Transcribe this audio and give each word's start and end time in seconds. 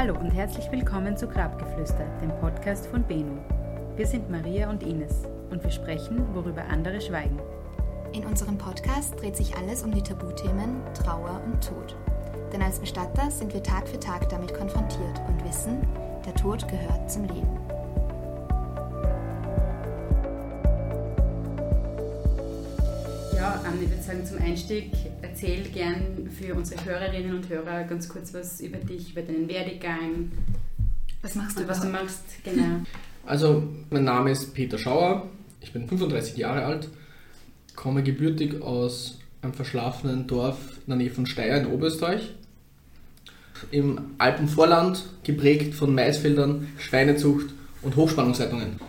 Hallo 0.00 0.14
und 0.18 0.30
herzlich 0.30 0.72
willkommen 0.72 1.14
zu 1.14 1.28
Grabgeflüster, 1.28 2.06
dem 2.22 2.30
Podcast 2.40 2.86
von 2.86 3.02
Beno. 3.02 3.36
Wir 3.96 4.06
sind 4.06 4.30
Maria 4.30 4.70
und 4.70 4.82
Ines 4.82 5.28
und 5.50 5.62
wir 5.62 5.70
sprechen, 5.70 6.24
worüber 6.34 6.64
andere 6.70 7.02
schweigen. 7.02 7.38
In 8.14 8.24
unserem 8.24 8.56
Podcast 8.56 9.20
dreht 9.20 9.36
sich 9.36 9.54
alles 9.58 9.82
um 9.82 9.92
die 9.92 10.02
Tabuthemen 10.02 10.80
Trauer 10.94 11.42
und 11.44 11.62
Tod. 11.62 11.94
Denn 12.50 12.62
als 12.62 12.78
Bestatter 12.78 13.30
sind 13.30 13.52
wir 13.52 13.62
Tag 13.62 13.86
für 13.86 14.00
Tag 14.00 14.26
damit 14.30 14.54
konfrontiert 14.54 15.20
und 15.28 15.44
wissen, 15.44 15.86
der 16.24 16.34
Tod 16.34 16.66
gehört 16.66 17.10
zum 17.10 17.24
Leben. 17.24 17.69
Sagen, 24.10 24.26
zum 24.26 24.38
Einstieg 24.38 24.90
erzähl 25.22 25.62
gern 25.62 26.28
für 26.36 26.54
unsere 26.54 26.84
Hörerinnen 26.84 27.36
und 27.36 27.48
Hörer 27.48 27.84
ganz 27.84 28.08
kurz 28.08 28.34
was 28.34 28.60
über 28.60 28.78
dich, 28.78 29.12
über 29.12 29.22
deinen 29.22 29.48
Werdegang. 29.48 30.32
Was 31.22 31.34
machst 31.36 31.58
du? 31.58 31.68
Was 31.68 31.80
du 31.80 31.88
machst, 31.88 32.22
genau. 32.44 32.80
Also, 33.26 33.62
mein 33.90 34.04
Name 34.04 34.30
ist 34.30 34.54
Peter 34.54 34.78
Schauer, 34.78 35.28
ich 35.60 35.72
bin 35.72 35.86
35 35.86 36.38
Jahre 36.38 36.64
alt, 36.64 36.88
komme 37.76 38.02
gebürtig 38.02 38.62
aus 38.62 39.18
einem 39.42 39.52
verschlafenen 39.52 40.26
Dorf 40.26 40.56
in 40.86 40.88
der 40.88 40.96
Nähe 40.96 41.10
von 41.10 41.26
Steyr 41.26 41.58
in 41.58 41.66
Oberösterreich. 41.66 42.34
Im 43.70 44.00
Alpenvorland, 44.16 45.04
geprägt 45.22 45.74
von 45.74 45.94
Maisfeldern, 45.94 46.68
Schweinezucht 46.78 47.52
und 47.82 47.94
Hochspannungsleitungen. 47.94 48.80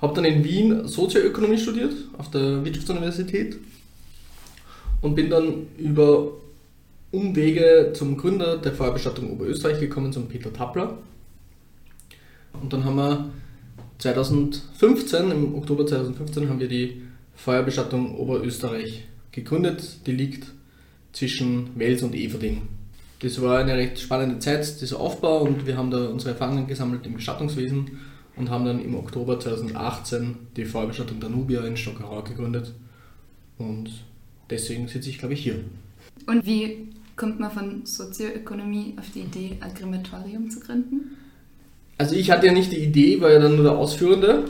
Habe 0.00 0.14
dann 0.14 0.24
in 0.24 0.42
Wien 0.42 0.88
Sozioökonomie 0.88 1.58
studiert, 1.58 1.92
auf 2.16 2.30
der 2.30 2.64
Wirtschaftsuniversität 2.64 3.58
und 5.04 5.14
bin 5.14 5.28
dann 5.28 5.66
über 5.76 6.28
Umwege 7.10 7.92
zum 7.92 8.16
Gründer 8.16 8.56
der 8.56 8.72
Feuerbestattung 8.72 9.30
Oberösterreich 9.32 9.78
gekommen, 9.78 10.14
zum 10.14 10.28
Peter 10.28 10.50
Tappler. 10.50 10.96
Und 12.54 12.72
dann 12.72 12.86
haben 12.86 12.96
wir 12.96 13.30
2015, 13.98 15.30
im 15.30 15.54
Oktober 15.56 15.86
2015, 15.86 16.48
haben 16.48 16.58
wir 16.58 16.68
die 16.68 17.02
Feuerbestattung 17.34 18.14
Oberösterreich 18.16 19.04
gegründet. 19.30 20.06
Die 20.06 20.12
liegt 20.12 20.46
zwischen 21.12 21.78
Wels 21.78 22.02
und 22.02 22.14
Everding. 22.14 22.62
Das 23.20 23.42
war 23.42 23.58
eine 23.58 23.76
recht 23.76 24.00
spannende 24.00 24.38
Zeit, 24.38 24.80
dieser 24.80 25.00
Aufbau, 25.00 25.42
und 25.42 25.66
wir 25.66 25.76
haben 25.76 25.90
da 25.90 26.08
unsere 26.08 26.30
Erfahrungen 26.30 26.66
gesammelt 26.66 27.04
im 27.04 27.12
Bestattungswesen 27.12 27.90
und 28.36 28.48
haben 28.48 28.64
dann 28.64 28.82
im 28.82 28.94
Oktober 28.94 29.38
2018 29.38 30.34
die 30.56 30.64
Feuerbestattung 30.64 31.20
Danubia 31.20 31.62
in 31.66 31.76
Stockerau 31.76 32.22
gegründet. 32.22 32.72
Und 33.58 33.90
deswegen 34.50 34.88
sitze 34.88 35.10
ich, 35.10 35.18
glaube 35.18 35.34
ich, 35.34 35.42
hier. 35.42 35.56
Und 36.26 36.46
wie 36.46 36.88
kommt 37.16 37.40
man 37.40 37.50
von 37.50 37.86
Sozioökonomie 37.86 38.94
auf 38.98 39.10
die 39.14 39.20
Idee, 39.20 39.56
ein 39.60 39.74
Krematorium 39.74 40.50
zu 40.50 40.60
gründen? 40.60 41.16
Also 41.98 42.16
ich 42.16 42.30
hatte 42.30 42.46
ja 42.46 42.52
nicht 42.52 42.72
die 42.72 42.78
Idee, 42.78 43.20
war 43.20 43.30
ja 43.30 43.38
dann 43.38 43.54
nur 43.54 43.64
der 43.64 43.76
Ausführende. 43.76 44.44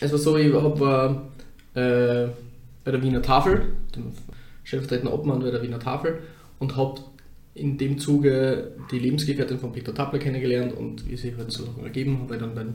Es 0.00 0.10
war 0.10 0.18
so, 0.18 0.36
ich 0.36 0.52
hab, 0.52 0.80
war 0.80 1.28
äh, 1.74 2.28
bei 2.84 2.90
der 2.90 3.02
Wiener 3.02 3.22
Tafel, 3.22 3.74
dem 3.94 4.12
stellvertretenden 4.64 5.12
Obmann 5.12 5.40
bei 5.40 5.50
der 5.50 5.62
Wiener 5.62 5.78
Tafel 5.78 6.20
und 6.58 6.76
habe 6.76 7.00
in 7.54 7.76
dem 7.78 7.98
Zuge 7.98 8.72
die 8.90 8.98
Lebensgefährtin 8.98 9.58
von 9.58 9.72
Peter 9.72 9.94
Tappler 9.94 10.18
kennengelernt 10.18 10.72
und 10.72 11.08
wie 11.08 11.16
sie 11.16 11.34
halt 11.36 11.52
so 11.52 11.68
ergeben, 11.82 12.20
habe 12.22 12.38
dann 12.38 12.54
beim, 12.54 12.74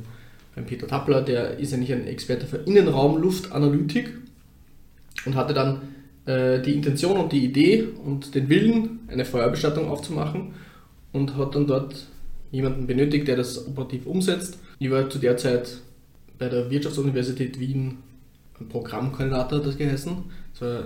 beim 0.53 0.65
Peter 0.65 0.87
Tappler, 0.87 1.21
der 1.21 1.57
ist 1.57 1.71
ja 1.71 1.77
nicht 1.77 1.91
ein 1.91 2.05
Experte 2.07 2.45
für 2.45 2.57
Innenraumluftanalytik 2.57 4.09
und 5.25 5.35
hatte 5.35 5.53
dann 5.53 5.81
äh, 6.25 6.61
die 6.61 6.73
Intention 6.73 7.17
und 7.17 7.31
die 7.31 7.45
Idee 7.45 7.87
und 8.03 8.35
den 8.35 8.49
Willen, 8.49 8.99
eine 9.07 9.25
Feuerbestattung 9.25 9.89
aufzumachen 9.89 10.53
und 11.11 11.37
hat 11.37 11.55
dann 11.55 11.67
dort 11.67 12.07
jemanden 12.51 12.87
benötigt, 12.87 13.27
der 13.27 13.37
das 13.37 13.67
operativ 13.67 14.05
umsetzt. 14.05 14.57
Ich 14.79 14.89
war 14.91 15.09
zu 15.09 15.19
der 15.19 15.37
Zeit 15.37 15.81
bei 16.37 16.49
der 16.49 16.69
Wirtschaftsuniversität 16.69 17.59
Wien 17.59 17.99
Programmkoordinator, 18.69 19.59
das 19.59 19.77
geheißen. 19.77 20.23
Das 20.53 20.61
war 20.61 20.83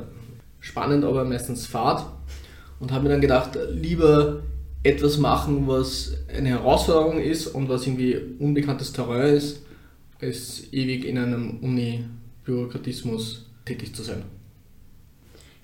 spannend, 0.60 1.06
aber 1.06 1.24
meistens 1.26 1.68
Fahrt. 1.68 2.06
Und 2.80 2.92
habe 2.92 3.04
mir 3.04 3.10
dann 3.10 3.22
gedacht, 3.22 3.58
lieber 3.72 4.42
etwas 4.84 5.18
machen, 5.18 5.68
was 5.68 6.14
eine 6.34 6.50
Herausforderung 6.50 7.20
ist 7.20 7.48
und 7.48 7.68
was 7.70 7.86
irgendwie 7.86 8.18
unbekanntes 8.40 8.94
Terrain 8.94 9.36
ist, 9.36 9.64
als 10.22 10.72
ewig 10.72 11.06
in 11.06 11.18
einem 11.18 11.60
Uni-Bürokratismus 11.62 13.46
tätig 13.66 13.94
zu 13.94 14.04
sein. 14.04 14.24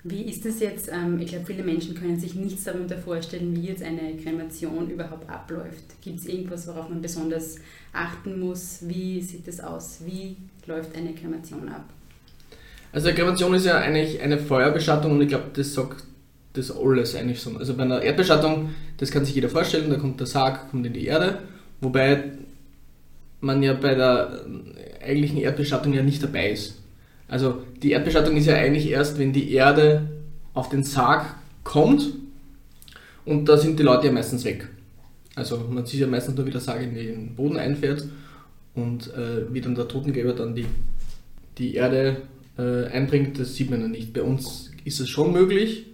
Wie 0.08 0.22
ist 0.22 0.46
es 0.46 0.60
jetzt? 0.60 0.88
Ähm, 0.92 1.18
ich 1.20 1.30
glaube, 1.30 1.46
viele 1.46 1.64
Menschen 1.64 1.96
können 1.96 2.18
sich 2.18 2.36
nichts 2.36 2.62
darunter 2.64 2.96
vorstellen, 2.96 3.56
wie 3.56 3.66
jetzt 3.66 3.82
eine 3.82 4.16
Kremation 4.22 4.88
überhaupt 4.88 5.28
abläuft. 5.28 6.00
Gibt 6.00 6.20
es 6.20 6.26
irgendwas, 6.26 6.68
worauf 6.68 6.88
man 6.88 7.02
besonders 7.02 7.56
achten 7.92 8.38
muss? 8.38 8.78
Wie 8.82 9.20
sieht 9.20 9.48
es 9.48 9.58
aus? 9.60 9.98
Wie 10.04 10.36
läuft 10.66 10.96
eine 10.96 11.12
Kremation 11.12 11.68
ab? 11.68 11.84
Also 12.92 13.08
eine 13.08 13.16
Kremation 13.16 13.52
ist 13.54 13.66
ja 13.66 13.78
eigentlich 13.78 14.20
eine 14.20 14.38
Feuerbestattung 14.38 15.12
und 15.12 15.22
ich 15.22 15.28
glaube, 15.28 15.50
das 15.52 15.74
sagt 15.74 16.04
das 16.52 16.70
alles 16.70 17.16
eigentlich 17.16 17.40
so. 17.40 17.56
Also 17.56 17.74
bei 17.74 17.82
einer 17.82 18.00
Erdbestattung, 18.00 18.70
das 18.98 19.10
kann 19.10 19.24
sich 19.24 19.34
jeder 19.34 19.48
vorstellen, 19.48 19.90
da 19.90 19.96
kommt 19.96 20.20
der 20.20 20.28
Sarg, 20.28 20.70
kommt 20.70 20.86
in 20.86 20.92
die 20.92 21.06
Erde, 21.06 21.40
wobei 21.80 22.32
man 23.40 23.60
ja 23.62 23.74
bei 23.74 23.96
der 23.96 24.44
eigentlichen 25.04 25.38
Erdbestattung 25.38 25.92
ja 25.92 26.02
nicht 26.02 26.22
dabei 26.22 26.50
ist. 26.50 26.80
Also 27.28 27.62
die 27.82 27.90
Erdbestattung 27.90 28.36
ist 28.36 28.46
ja 28.46 28.54
eigentlich 28.54 28.88
erst, 28.88 29.18
wenn 29.18 29.32
die 29.32 29.52
Erde 29.52 30.08
auf 30.54 30.68
den 30.68 30.84
Sarg 30.84 31.24
kommt 31.64 32.08
und 33.24 33.46
da 33.46 33.56
sind 33.56 33.78
die 33.78 33.82
Leute 33.82 34.06
ja 34.06 34.12
meistens 34.12 34.44
weg. 34.44 34.68
Also 35.34 35.58
man 35.70 35.84
sieht 35.84 36.00
ja 36.00 36.06
meistens 36.06 36.36
nur, 36.36 36.46
wie 36.46 36.50
der 36.50 36.60
Sarg 36.60 36.82
in 36.82 36.94
den 36.94 37.34
Boden 37.34 37.58
einfährt 37.58 38.04
und 38.74 39.12
äh, 39.14 39.52
wie 39.52 39.60
dann 39.60 39.74
der 39.74 39.88
Totengräber 39.88 40.32
dann 40.32 40.54
die, 40.54 40.66
die 41.58 41.74
Erde 41.74 42.22
äh, 42.56 42.86
einbringt, 42.86 43.38
das 43.38 43.54
sieht 43.54 43.70
man 43.70 43.80
ja 43.80 43.88
nicht. 43.88 44.12
Bei 44.12 44.22
uns 44.22 44.70
ist 44.84 45.00
es 45.00 45.08
schon 45.08 45.32
möglich. 45.32 45.86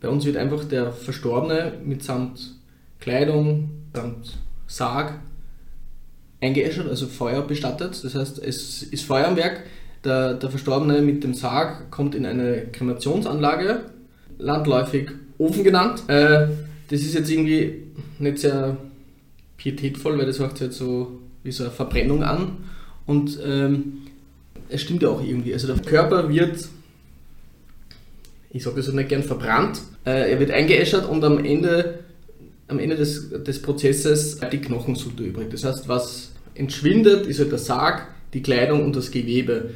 Bei 0.00 0.08
uns 0.08 0.24
wird 0.24 0.36
einfach 0.36 0.64
der 0.64 0.92
Verstorbene 0.92 1.74
mitsamt 1.84 2.54
Kleidung, 2.98 3.70
samt 3.94 4.38
Sarg 4.66 5.20
eingeäschert, 6.40 6.88
also 6.88 7.06
Feuer 7.06 7.42
bestattet. 7.42 8.02
Das 8.02 8.14
heißt, 8.14 8.38
es 8.38 8.82
ist 8.82 9.04
Feuer 9.04 9.28
am 9.28 9.36
Werk. 9.36 9.62
Der, 10.04 10.34
der 10.34 10.50
Verstorbene 10.50 11.00
mit 11.00 11.24
dem 11.24 11.34
Sarg 11.34 11.90
kommt 11.90 12.14
in 12.14 12.26
eine 12.26 12.66
Kremationsanlage, 12.72 13.80
landläufig 14.38 15.08
Ofen 15.38 15.64
genannt. 15.64 16.02
Äh, 16.08 16.48
das 16.90 17.00
ist 17.00 17.14
jetzt 17.14 17.30
irgendwie 17.30 17.82
nicht 18.18 18.38
sehr 18.38 18.76
pietätvoll, 19.56 20.18
weil 20.18 20.26
das 20.26 20.38
macht 20.38 20.60
jetzt 20.60 20.76
so 20.76 21.20
wie 21.42 21.52
so 21.52 21.64
eine 21.64 21.72
Verbrennung 21.72 22.22
an. 22.22 22.58
Und 23.06 23.38
ähm, 23.44 24.02
es 24.68 24.82
stimmt 24.82 25.02
ja 25.02 25.08
auch 25.08 25.22
irgendwie. 25.22 25.52
Also 25.52 25.66
der 25.66 25.82
Körper 25.82 26.28
wird, 26.28 26.68
ich 28.50 28.62
sage 28.62 28.76
das 28.76 28.92
nicht 28.92 29.08
gern, 29.08 29.22
verbrannt. 29.22 29.80
Äh, 30.04 30.32
er 30.32 30.40
wird 30.40 30.50
eingeäschert 30.50 31.08
und 31.08 31.24
am 31.24 31.44
Ende, 31.44 32.00
am 32.68 32.78
Ende 32.78 32.96
des, 32.96 33.30
des 33.30 33.60
Prozesses 33.62 34.38
die 34.52 34.58
Knochensuppe 34.58 35.22
übrig. 35.24 35.48
Das 35.50 35.64
heißt, 35.64 35.88
was 35.88 36.32
entschwindet, 36.54 37.26
ist 37.26 37.40
halt 37.40 37.52
der 37.52 37.58
Sarg, 37.58 38.06
die 38.32 38.42
Kleidung 38.42 38.84
und 38.84 38.96
das 38.96 39.10
Gewebe. 39.10 39.70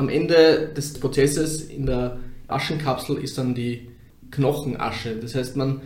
Am 0.00 0.08
Ende 0.08 0.70
des 0.74 0.94
Prozesses 0.94 1.60
in 1.60 1.84
der 1.84 2.16
Aschenkapsel 2.48 3.18
ist 3.18 3.36
dann 3.36 3.54
die 3.54 3.90
Knochenasche. 4.30 5.16
Das 5.16 5.34
heißt, 5.34 5.56
man, 5.56 5.82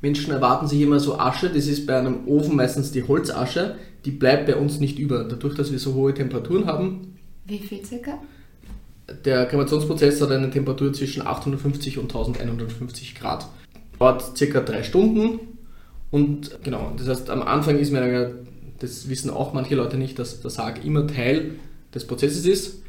Menschen 0.00 0.32
erwarten 0.32 0.68
sich 0.68 0.80
immer 0.80 0.98
so 0.98 1.18
Asche, 1.18 1.50
das 1.50 1.66
ist 1.66 1.86
bei 1.86 1.98
einem 1.98 2.26
Ofen 2.26 2.56
meistens 2.56 2.92
die 2.92 3.02
Holzasche, 3.02 3.74
die 4.06 4.10
bleibt 4.10 4.46
bei 4.46 4.56
uns 4.56 4.80
nicht 4.80 4.98
über. 4.98 5.24
Dadurch, 5.24 5.54
dass 5.54 5.70
wir 5.70 5.78
so 5.78 5.92
hohe 5.92 6.14
Temperaturen 6.14 6.64
haben. 6.64 7.18
Wie 7.44 7.58
viel 7.58 7.84
circa? 7.84 8.22
Der 9.22 9.44
Kremationsprozess 9.44 10.22
hat 10.22 10.30
eine 10.30 10.48
Temperatur 10.48 10.94
zwischen 10.94 11.26
850 11.26 11.98
und 11.98 12.04
1150 12.04 13.16
Grad. 13.16 13.46
Dauert 13.98 14.34
circa 14.34 14.60
drei 14.60 14.82
Stunden 14.82 15.40
und 16.10 16.58
genau, 16.64 16.94
das 16.96 17.08
heißt, 17.08 17.28
am 17.28 17.42
Anfang 17.42 17.78
ist 17.78 17.92
mir, 17.92 18.34
das 18.78 19.10
wissen 19.10 19.28
auch 19.28 19.52
manche 19.52 19.74
Leute 19.74 19.98
nicht, 19.98 20.18
dass 20.18 20.40
der 20.40 20.50
Sarg 20.50 20.86
immer 20.86 21.06
Teil 21.06 21.56
des 21.94 22.06
Prozesses 22.06 22.46
ist. 22.46 22.80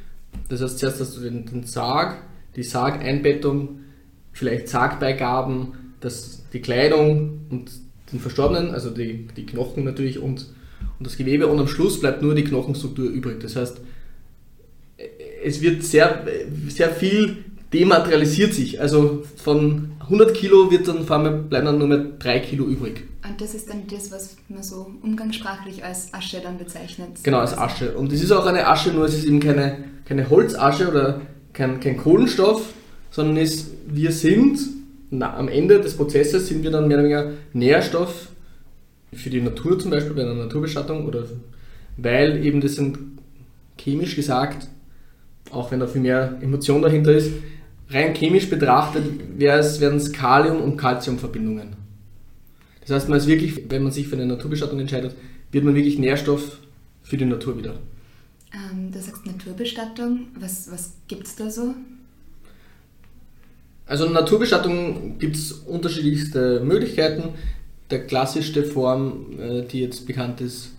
Das 0.50 0.62
heißt, 0.62 0.80
zuerst 0.80 1.00
hast 1.00 1.18
du 1.18 1.22
den, 1.22 1.46
den 1.46 1.64
Sarg, 1.64 2.18
die 2.56 2.64
Sargeinbettung, 2.64 3.80
vielleicht 4.32 4.68
Sargbeigaben, 4.68 5.74
das, 6.00 6.44
die 6.54 6.62
Kleidung 6.62 7.42
und 7.50 7.72
den 8.12 8.20
Verstorbenen, 8.20 8.74
also 8.74 8.92
die, 8.92 9.28
die 9.36 9.46
Knochen 9.46 9.84
natürlich 9.84 10.20
und, 10.20 10.48
und 11.00 11.08
das 11.08 11.18
Gewebe 11.18 11.48
und 11.48 11.60
am 11.60 11.68
Schluss 11.68 12.00
bleibt 12.00 12.22
nur 12.22 12.36
die 12.36 12.44
Knochenstruktur 12.44 13.06
übrig. 13.06 13.40
Das 13.42 13.56
heißt, 13.56 13.82
es 15.44 15.62
wird 15.62 15.84
sehr, 15.84 16.26
sehr 16.70 16.90
viel 16.90 17.38
dematerialisiert 17.74 18.54
sich. 18.54 18.80
Also 18.80 19.24
von 19.38 19.92
100 20.06 20.34
Kilo 20.34 20.72
wird 20.72 20.88
dann 20.88 21.06
vor 21.06 21.18
allem 21.18 21.50
bleiben 21.50 21.66
dann 21.66 21.78
nur 21.78 21.88
mehr 21.88 22.06
3 22.20 22.40
Kilo 22.40 22.66
übrig. 22.66 23.04
Und 23.28 23.42
das 23.42 23.56
ist 23.56 23.70
dann 23.70 23.88
das, 23.88 24.12
was 24.12 24.38
man 24.50 24.62
so 24.62 24.92
umgangssprachlich 25.02 25.84
als 25.84 26.14
Asche 26.14 26.42
dann 26.42 26.58
bezeichnet. 26.58 27.10
Genau, 27.24 27.40
als 27.40 27.58
Asche. 27.58 27.96
Und 27.96 28.14
es 28.14 28.22
ist 28.22 28.32
auch 28.32 28.46
eine 28.46 28.68
Asche, 28.68 28.92
nur 28.92 29.06
es 29.06 29.16
ist 29.16 29.26
eben 29.26 29.40
keine, 29.40 29.84
keine 30.06 30.30
Holzasche 30.30 30.90
oder 30.90 31.22
kein, 31.54 31.80
kein 31.80 31.98
Kohlenstoff, 31.98 32.74
sondern 33.10 33.38
es, 33.38 33.72
wir 33.88 34.12
sind, 34.12 34.60
na, 35.10 35.36
am 35.36 35.48
Ende 35.48 35.80
des 35.82 35.96
Prozesses 35.96 36.48
sind 36.48 36.64
wir 36.64 36.72
dann 36.72 36.88
mehr 36.88 36.98
oder 36.98 37.06
weniger 37.06 37.32
Nährstoff 37.54 38.30
für 39.14 39.30
die 39.30 39.42
Natur 39.42 39.80
zum 39.80 39.92
Beispiel, 39.92 40.14
bei 40.14 40.22
einer 40.22 40.36
Naturbestattung, 40.36 41.06
oder 41.06 41.24
weil 41.98 42.46
eben 42.46 42.62
das 42.62 42.76
sind 42.76 43.00
chemisch 43.78 44.16
gesagt, 44.16 44.68
auch 45.52 45.72
wenn 45.72 45.80
da 45.80 45.88
viel 45.88 46.02
mehr 46.02 46.38
Emotion 46.42 46.82
dahinter 46.82 47.14
ist, 47.14 47.32
rein 47.90 48.16
chemisch 48.16 48.50
betrachtet 48.50 49.04
werden 49.38 49.98
es 49.98 50.12
Kalium- 50.12 50.62
und 50.62 50.78
Calciumverbindungen. 50.78 51.76
Das 52.82 52.92
heißt, 52.92 53.10
man 53.10 53.18
ist 53.18 53.28
wirklich, 53.28 53.70
wenn 53.70 53.84
man 53.84 53.92
sich 53.92 54.08
für 54.08 54.16
eine 54.16 54.26
Naturbestattung 54.26 54.80
entscheidet, 54.80 55.16
wird 55.52 55.64
man 55.64 55.76
wirklich 55.76 55.98
Nährstoff 55.98 56.60
für 57.04 57.18
die 57.18 57.26
Natur 57.26 57.58
wieder. 57.58 57.76
Ähm, 58.54 58.92
du 58.92 59.02
sagst 59.02 59.26
Naturbestattung, 59.26 60.28
was, 60.40 60.72
was 60.72 60.94
gibt 61.08 61.28
es 61.28 61.36
da 61.36 61.50
so? 61.50 61.74
Also 63.88 64.10
Naturbestattung 64.10 65.18
gibt 65.20 65.36
es 65.36 65.52
unterschiedlichste 65.52 66.62
Möglichkeiten. 66.64 67.36
Der 67.92 68.08
klassischste 68.08 68.64
Form, 68.64 69.40
äh, 69.40 69.64
die 69.64 69.82
jetzt 69.82 70.08
bekannt 70.08 70.42
ist, 70.42 70.72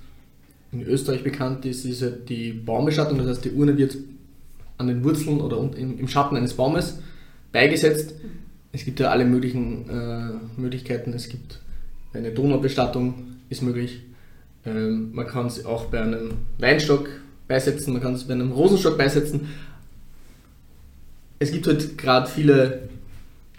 in 0.73 0.83
Österreich 0.83 1.23
bekannt 1.23 1.65
ist, 1.65 1.85
ist 1.85 2.05
die 2.29 2.53
Baumbestattung. 2.53 3.19
Das 3.19 3.29
heißt, 3.29 3.45
die 3.45 3.53
Urne 3.53 3.77
wird 3.79 3.97
an 4.79 4.89
den 4.89 5.05
Wurzeln 5.05 5.41
oder 5.41 5.59
im 5.77 6.09
Schatten 6.09 6.37
eines 6.37 6.55
Baumes 6.55 6.99
beigesetzt. 7.53 8.15
Es 8.73 8.85
gibt 8.85 9.01
ja 9.01 9.11
alle 9.11 9.25
möglichen 9.25 9.89
äh, 9.89 10.61
Möglichkeiten. 10.61 11.13
Es 11.15 11.29
gibt 11.29 11.61
eine 12.13 12.31
Donaubestattung, 12.33 13.37
ist 13.49 13.63
möglich. 13.63 14.03
Ähm, 14.65 15.13
man 15.13 15.27
kann 15.27 15.47
es 15.47 15.65
auch 15.65 15.87
bei 15.87 16.01
einem 16.01 16.33
Weinstock 16.59 17.09
beisetzen, 17.49 17.93
man 17.93 18.03
kann 18.03 18.15
es 18.15 18.25
bei 18.25 18.35
einem 18.35 18.53
Rosenstock 18.53 18.99
beisetzen. 18.99 19.49
Es 21.39 21.53
gibt 21.53 21.67
halt 21.67 21.97
gerade 21.97 22.29
viele 22.29 22.89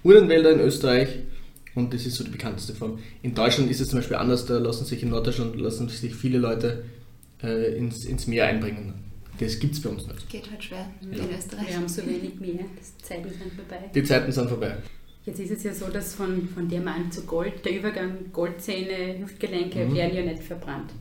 Urnenwälder 0.03 0.51
in 0.51 0.59
Österreich 0.59 1.09
und 1.75 1.93
das 1.93 2.05
ist 2.05 2.15
so 2.15 2.23
die 2.23 2.31
bekannteste 2.31 2.73
Form. 2.73 2.99
In 3.21 3.33
Deutschland 3.33 3.69
ist 3.71 3.79
es 3.79 3.89
zum 3.89 3.99
Beispiel 3.99 4.17
anders, 4.17 4.45
da 4.45 4.57
lassen 4.57 4.85
sich 4.85 5.03
in 5.03 5.09
Norddeutschland 5.09 5.55
lassen 5.59 5.87
sich 5.87 6.15
viele 6.15 6.39
Leute 6.39 6.83
äh, 7.41 7.77
ins, 7.77 8.03
ins 8.05 8.27
Meer 8.27 8.47
einbringen. 8.47 9.06
Das 9.39 9.59
gibt 9.59 9.75
es 9.75 9.81
bei 9.81 9.89
uns 9.89 10.07
nicht. 10.07 10.29
Geht 10.29 10.49
halt 10.49 10.63
schwer 10.63 10.89
ja. 11.01 11.23
in 11.23 11.37
Österreich. 11.37 11.67
Wir 11.67 11.75
haben 11.75 11.87
so 11.87 12.01
wenig 12.05 12.39
Meer, 12.39 12.65
die 12.65 13.03
Zeiten 13.03 13.29
sind 13.29 13.53
vorbei. 13.53 13.89
Die 13.93 14.03
Zeiten 14.03 14.31
sind 14.31 14.49
vorbei. 14.49 14.77
Jetzt 15.25 15.39
ist 15.41 15.51
es 15.51 15.63
ja 15.63 15.73
so, 15.73 15.87
dass 15.87 16.13
von, 16.15 16.47
von 16.47 16.69
Diamant 16.69 17.13
zu 17.13 17.23
Gold, 17.23 17.65
der 17.65 17.77
Übergang 17.77 18.31
Goldzähne, 18.31 19.19
Hüftgelenke 19.19 19.79
mhm. 19.85 19.95
werden 19.95 20.15
ja 20.15 20.23
nicht 20.23 20.41
verbrannt, 20.41 20.91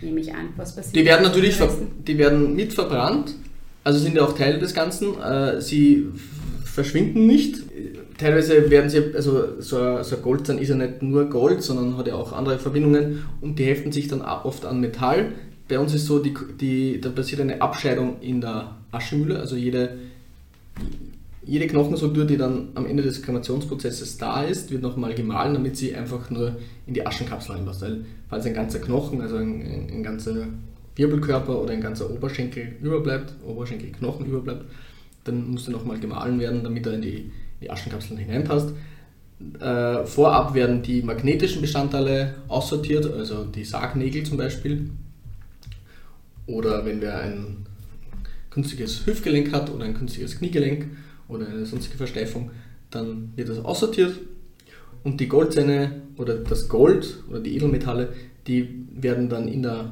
nehme 0.00 0.20
ich 0.20 0.32
an. 0.32 0.48
Was 0.56 0.74
passiert? 0.74 0.96
Die 0.96 1.04
werden 1.04 1.22
natürlich 1.22 1.54
ver 1.54 1.70
die 2.06 2.16
werden 2.16 2.56
mit 2.56 2.72
verbrannt, 2.72 3.34
also 3.84 3.98
sind 3.98 4.16
ja 4.16 4.24
auch 4.24 4.36
Teil 4.36 4.58
des 4.58 4.72
Ganzen. 4.72 5.20
Äh, 5.20 5.60
sie 5.60 6.06
verschwinden 6.64 7.26
nicht. 7.26 7.62
Teilweise 8.16 8.70
werden 8.70 8.88
sie, 8.88 9.14
also 9.14 9.60
so 9.60 9.76
ein, 9.76 10.02
so 10.02 10.16
ein 10.16 10.22
Goldzahn 10.22 10.56
ist 10.56 10.70
ja 10.70 10.76
nicht 10.76 11.02
nur 11.02 11.28
Gold, 11.28 11.62
sondern 11.62 11.98
hat 11.98 12.06
ja 12.06 12.14
auch 12.14 12.32
andere 12.32 12.58
Verbindungen 12.58 13.24
und 13.42 13.58
die 13.58 13.64
heften 13.64 13.92
sich 13.92 14.08
dann 14.08 14.22
oft 14.22 14.64
an 14.64 14.80
Metall. 14.80 15.32
Bei 15.68 15.78
uns 15.78 15.94
ist 15.94 16.06
so, 16.06 16.18
die, 16.18 16.34
die, 16.60 17.00
da 17.00 17.08
passiert 17.08 17.40
eine 17.40 17.60
Abscheidung 17.60 18.20
in 18.20 18.40
der 18.40 18.76
Aschemühle, 18.92 19.38
also 19.38 19.56
jede, 19.56 19.96
jede 21.46 21.66
Knochenstruktur, 21.66 22.26
die 22.26 22.36
dann 22.36 22.68
am 22.74 22.86
Ende 22.86 23.02
des 23.02 23.22
Kremationsprozesses 23.22 24.18
da 24.18 24.42
ist, 24.42 24.70
wird 24.70 24.82
nochmal 24.82 25.14
gemahlen, 25.14 25.54
damit 25.54 25.76
sie 25.76 25.94
einfach 25.94 26.30
nur 26.30 26.56
in 26.86 26.94
die 26.94 27.06
Aschenkapsel 27.06 27.56
reinpasst. 27.56 27.82
Weil 27.82 28.04
falls 28.28 28.46
ein 28.46 28.54
ganzer 28.54 28.78
Knochen, 28.78 29.20
also 29.20 29.36
ein, 29.36 29.62
ein, 29.62 29.88
ein 29.90 30.02
ganzer 30.02 30.48
Wirbelkörper 30.96 31.60
oder 31.60 31.72
ein 31.72 31.80
ganzer 31.80 32.10
Oberschenkel 32.10 32.76
überbleibt, 32.82 33.32
Oberschenkelknochen 33.46 34.26
überbleibt, 34.26 34.64
dann 35.24 35.50
muss 35.50 35.66
er 35.66 35.72
nochmal 35.72 35.98
gemahlen 35.98 36.38
werden, 36.38 36.62
damit 36.62 36.86
er 36.86 36.94
in 36.94 37.02
die, 37.02 37.30
die 37.62 37.70
Aschenkapseln 37.70 38.18
hineinpasst. 38.18 38.70
Äh, 39.60 40.04
vorab 40.04 40.54
werden 40.54 40.82
die 40.82 41.02
magnetischen 41.02 41.60
Bestandteile 41.60 42.34
aussortiert, 42.48 43.10
also 43.12 43.44
die 43.44 43.64
Sargnägel 43.64 44.22
zum 44.24 44.36
Beispiel. 44.36 44.90
Oder 46.46 46.84
wenn 46.84 47.00
wer 47.00 47.20
ein 47.20 47.66
künstliches 48.50 49.06
Hüftgelenk 49.06 49.52
hat 49.52 49.70
oder 49.70 49.84
ein 49.84 49.94
künstliches 49.94 50.38
Kniegelenk, 50.38 50.86
oder 51.28 51.46
eine 51.46 51.66
sonstige 51.66 51.96
Versteifung, 51.96 52.50
dann 52.90 53.32
wird 53.36 53.48
das 53.48 53.64
aussortiert. 53.64 54.18
Und 55.02 55.20
die 55.20 55.28
Goldzähne 55.28 56.02
oder 56.16 56.36
das 56.36 56.68
Gold 56.68 57.22
oder 57.28 57.40
die 57.40 57.56
Edelmetalle, 57.56 58.12
die 58.46 58.86
werden 58.94 59.28
dann 59.28 59.48
in 59.48 59.62
der 59.62 59.90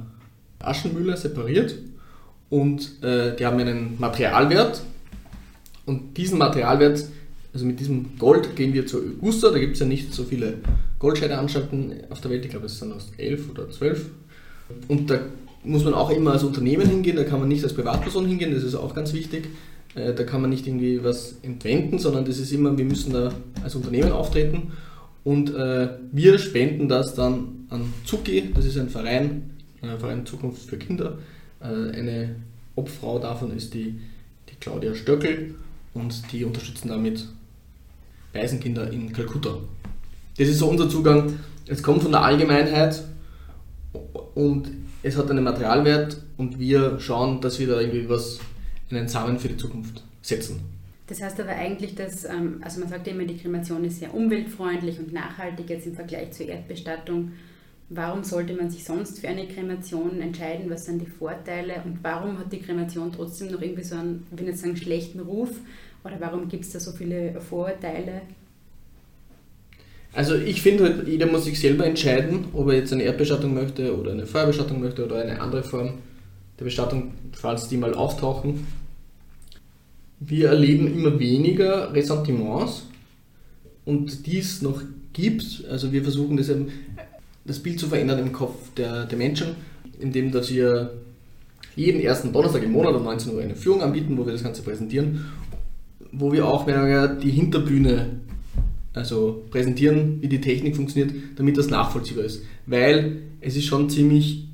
Aschenmühle 0.61 1.17
separiert. 1.17 1.75
Und 2.49 3.03
äh, 3.03 3.35
die 3.37 3.47
haben 3.47 3.59
einen 3.59 3.97
Materialwert. 3.99 4.83
Und 5.87 6.17
diesen 6.17 6.39
Materialwert, 6.39 7.07
also 7.53 7.67
mit 7.67 7.81
diesem 7.81 8.19
Gold 8.19 8.55
gehen 8.57 8.73
wir 8.73 8.87
zur 8.87 9.01
Augusta, 9.01 9.51
da 9.51 9.59
gibt 9.59 9.75
es 9.75 9.81
ja 9.81 9.87
nicht 9.87 10.13
so 10.13 10.25
viele 10.25 10.59
Goldscheideanstalten 10.99 11.95
auf 12.11 12.21
der 12.21 12.31
Welt, 12.31 12.45
ich 12.45 12.51
glaube 12.51 12.67
es 12.67 12.79
sind 12.79 12.91
noch 12.91 13.01
elf 13.19 13.51
oder 13.51 13.69
zwölf. 13.71 14.07
Und 14.89 15.11
da 15.11 15.21
muss 15.65 15.85
man 15.85 15.95
auch 15.95 16.11
immer 16.11 16.33
als 16.33 16.43
Unternehmen 16.43 16.89
hingehen, 16.89 17.17
da 17.17 17.25
kann 17.25 17.41
man 17.41 17.49
nicht 17.49 17.63
als 17.63 17.75
Privatperson 17.75 18.27
hingehen, 18.27 18.53
das 18.53 18.65
ist 18.65 18.75
auch 18.75 18.95
ganz 18.95 19.13
wichtig. 19.13 19.49
Äh, 19.95 20.15
da 20.15 20.25
kann 20.25 20.41
man 20.41 20.51
nicht 20.51 20.67
irgendwie 20.67 21.05
was 21.05 21.37
entwenden, 21.43 21.99
sondern 21.99 22.25
das 22.25 22.39
ist 22.39 22.53
immer, 22.53 22.77
wir 22.77 22.85
müssen 22.85 23.13
da 23.13 23.33
als 23.63 23.75
Unternehmen 23.75 24.13
auftreten 24.13 24.73
und 25.25 25.55
äh, 25.55 25.89
wir 26.11 26.39
spenden 26.39 26.89
das 26.89 27.15
dann 27.15 27.67
an 27.71 27.93
Zuki, 28.05 28.53
das 28.55 28.65
ist 28.65 28.79
ein 28.79 28.89
Verein, 28.89 29.51
ein 29.83 29.99
Verein 29.99 30.27
Zukunft 30.27 30.63
für 30.63 30.79
Kinder. 30.79 31.19
Äh, 31.61 31.97
eine 31.97 32.37
Obfrau 32.75 33.19
davon 33.19 33.57
ist 33.57 33.75
die, 33.75 34.01
die 34.49 34.55
Claudia 34.61 34.95
Stöckel 34.95 35.55
und 35.95 36.33
die 36.33 36.45
unterstützen 36.45 36.89
damit 36.89 37.29
Waisenkinder 38.33 38.91
in 38.91 39.13
Kalkutta. 39.13 39.59
Das 40.39 40.49
ist 40.49 40.59
so 40.59 40.69
unser 40.69 40.89
Zugang. 40.89 41.39
Es 41.67 41.83
kommt 41.83 42.03
von 42.03 42.13
der 42.13 42.23
Allgemeinheit 42.23 43.05
und 44.35 44.71
es 45.03 45.17
hat 45.17 45.31
einen 45.31 45.45
Materialwert 45.45 46.19
und 46.37 46.59
wir 46.59 46.99
schauen, 47.01 47.41
dass 47.41 47.59
wir 47.59 47.67
da 47.67 47.81
irgendwie 47.81 48.09
was 48.09 48.39
einen 48.91 49.09
Samen 49.09 49.39
für 49.39 49.49
die 49.49 49.57
Zukunft 49.57 50.03
setzen. 50.21 50.61
Das 51.07 51.21
heißt 51.21 51.41
aber 51.41 51.51
eigentlich, 51.51 51.95
dass, 51.95 52.25
ähm, 52.25 52.61
also 52.63 52.81
man 52.81 52.89
sagt 52.89 53.09
immer, 53.09 53.25
die 53.25 53.37
Kremation 53.37 53.85
ist 53.85 53.99
sehr 53.99 54.15
umweltfreundlich 54.15 54.99
und 54.99 55.13
nachhaltig 55.13 55.69
jetzt 55.69 55.87
im 55.87 55.95
Vergleich 55.95 56.33
zur 56.33 56.47
Erdbestattung. 56.47 57.33
Warum 57.89 58.25
sollte 58.25 58.55
man 58.55 58.71
sich 58.71 58.85
sonst 58.85 59.19
für 59.19 59.29
eine 59.29 59.47
Kremation 59.47 60.21
entscheiden? 60.21 60.71
Was 60.71 60.87
sind 60.87 61.01
die 61.03 61.07
Vorteile? 61.07 61.83
Und 61.85 61.99
warum 62.03 62.39
hat 62.39 62.53
die 62.53 62.61
Kremation 62.61 63.13
trotzdem 63.13 63.51
noch 63.51 63.61
irgendwie 63.61 63.83
so 63.83 63.97
einen, 63.97 64.27
ich 64.33 64.39
will 64.39 64.47
nicht 64.47 64.59
sagen, 64.59 64.77
schlechten 64.77 65.21
Ruf? 65.21 65.51
Oder 66.05 66.19
warum 66.21 66.49
gibt 66.49 66.65
es 66.65 66.71
da 66.71 66.81
so 66.81 66.93
viele 66.93 67.39
Vorurteile? 67.41 68.23
Also 70.13 70.35
ich 70.35 70.61
finde 70.61 70.85
halt, 70.85 71.09
jeder 71.09 71.27
muss 71.27 71.45
sich 71.45 71.59
selber 71.59 71.87
entscheiden, 71.87 72.47
ob 72.53 72.69
er 72.69 72.75
jetzt 72.75 72.93
eine 72.93 73.05
Erdbestattung 73.05 73.55
möchte 73.55 73.99
oder 73.99 74.13
eine 74.13 74.27
Feuerbestattung 74.27 74.81
möchte 74.81 75.05
oder 75.05 75.23
eine 75.23 75.41
andere 75.41 75.63
Form 75.63 75.95
der 76.59 76.65
Bestattung, 76.65 77.13
falls 77.33 77.69
die 77.69 77.79
mal 77.79 77.95
auftauchen 77.95 78.67
wir 80.27 80.49
erleben 80.49 80.87
immer 80.87 81.19
weniger 81.19 81.93
Ressentiments 81.93 82.87
und 83.85 84.27
dies 84.27 84.63
noch 84.63 84.83
gibt. 85.13 85.65
Also 85.71 85.93
wir 85.93 86.03
versuchen 86.03 86.37
das, 86.37 86.49
eben, 86.49 86.69
das 87.45 87.59
Bild 87.59 87.81
zu 87.81 87.89
verändern 87.89 88.19
im 88.21 88.33
Kopf 88.33 88.73
der, 88.77 89.07
der 89.07 89.19
Menschen, 89.19 89.57
indem 90.01 90.31
dass 90.31 90.51
wir 90.51 90.93
jeden 91.75 92.01
ersten 92.01 92.33
Donnerstag 92.33 92.63
im 92.63 92.73
Monat 92.73 92.95
um 92.95 93.05
19 93.05 93.35
Uhr 93.35 93.43
eine 93.43 93.57
Führung 93.57 93.83
anbieten, 93.83 94.17
wo 94.17 94.27
wir 94.27 94.33
das 94.33 94.45
Ganze 94.45 94.63
präsentieren, 94.63 95.25
wo 96.13 96.33
wir 96.33 96.47
auch 96.47 96.67
die 96.67 97.31
Hinterbühne 97.31 98.21
also 98.95 99.45
präsentieren, 99.51 100.21
wie 100.21 100.29
die 100.29 100.41
Technik 100.41 100.77
funktioniert, 100.77 101.15
damit 101.37 101.57
das 101.57 101.69
nachvollziehbar 101.69 102.25
ist. 102.25 102.43
Weil 102.67 103.23
es 103.41 103.57
ist 103.57 103.65
schon 103.65 103.89
ziemlich 103.89 104.47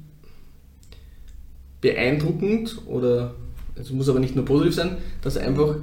beeindruckend 1.80 2.78
oder 2.87 3.35
es 3.75 3.90
muss 3.90 4.09
aber 4.09 4.21
nicht 4.21 4.35
nur 4.35 4.45
positiv 4.45 4.75
sein, 4.75 4.97
dass 5.23 5.37
einfach 5.37 5.76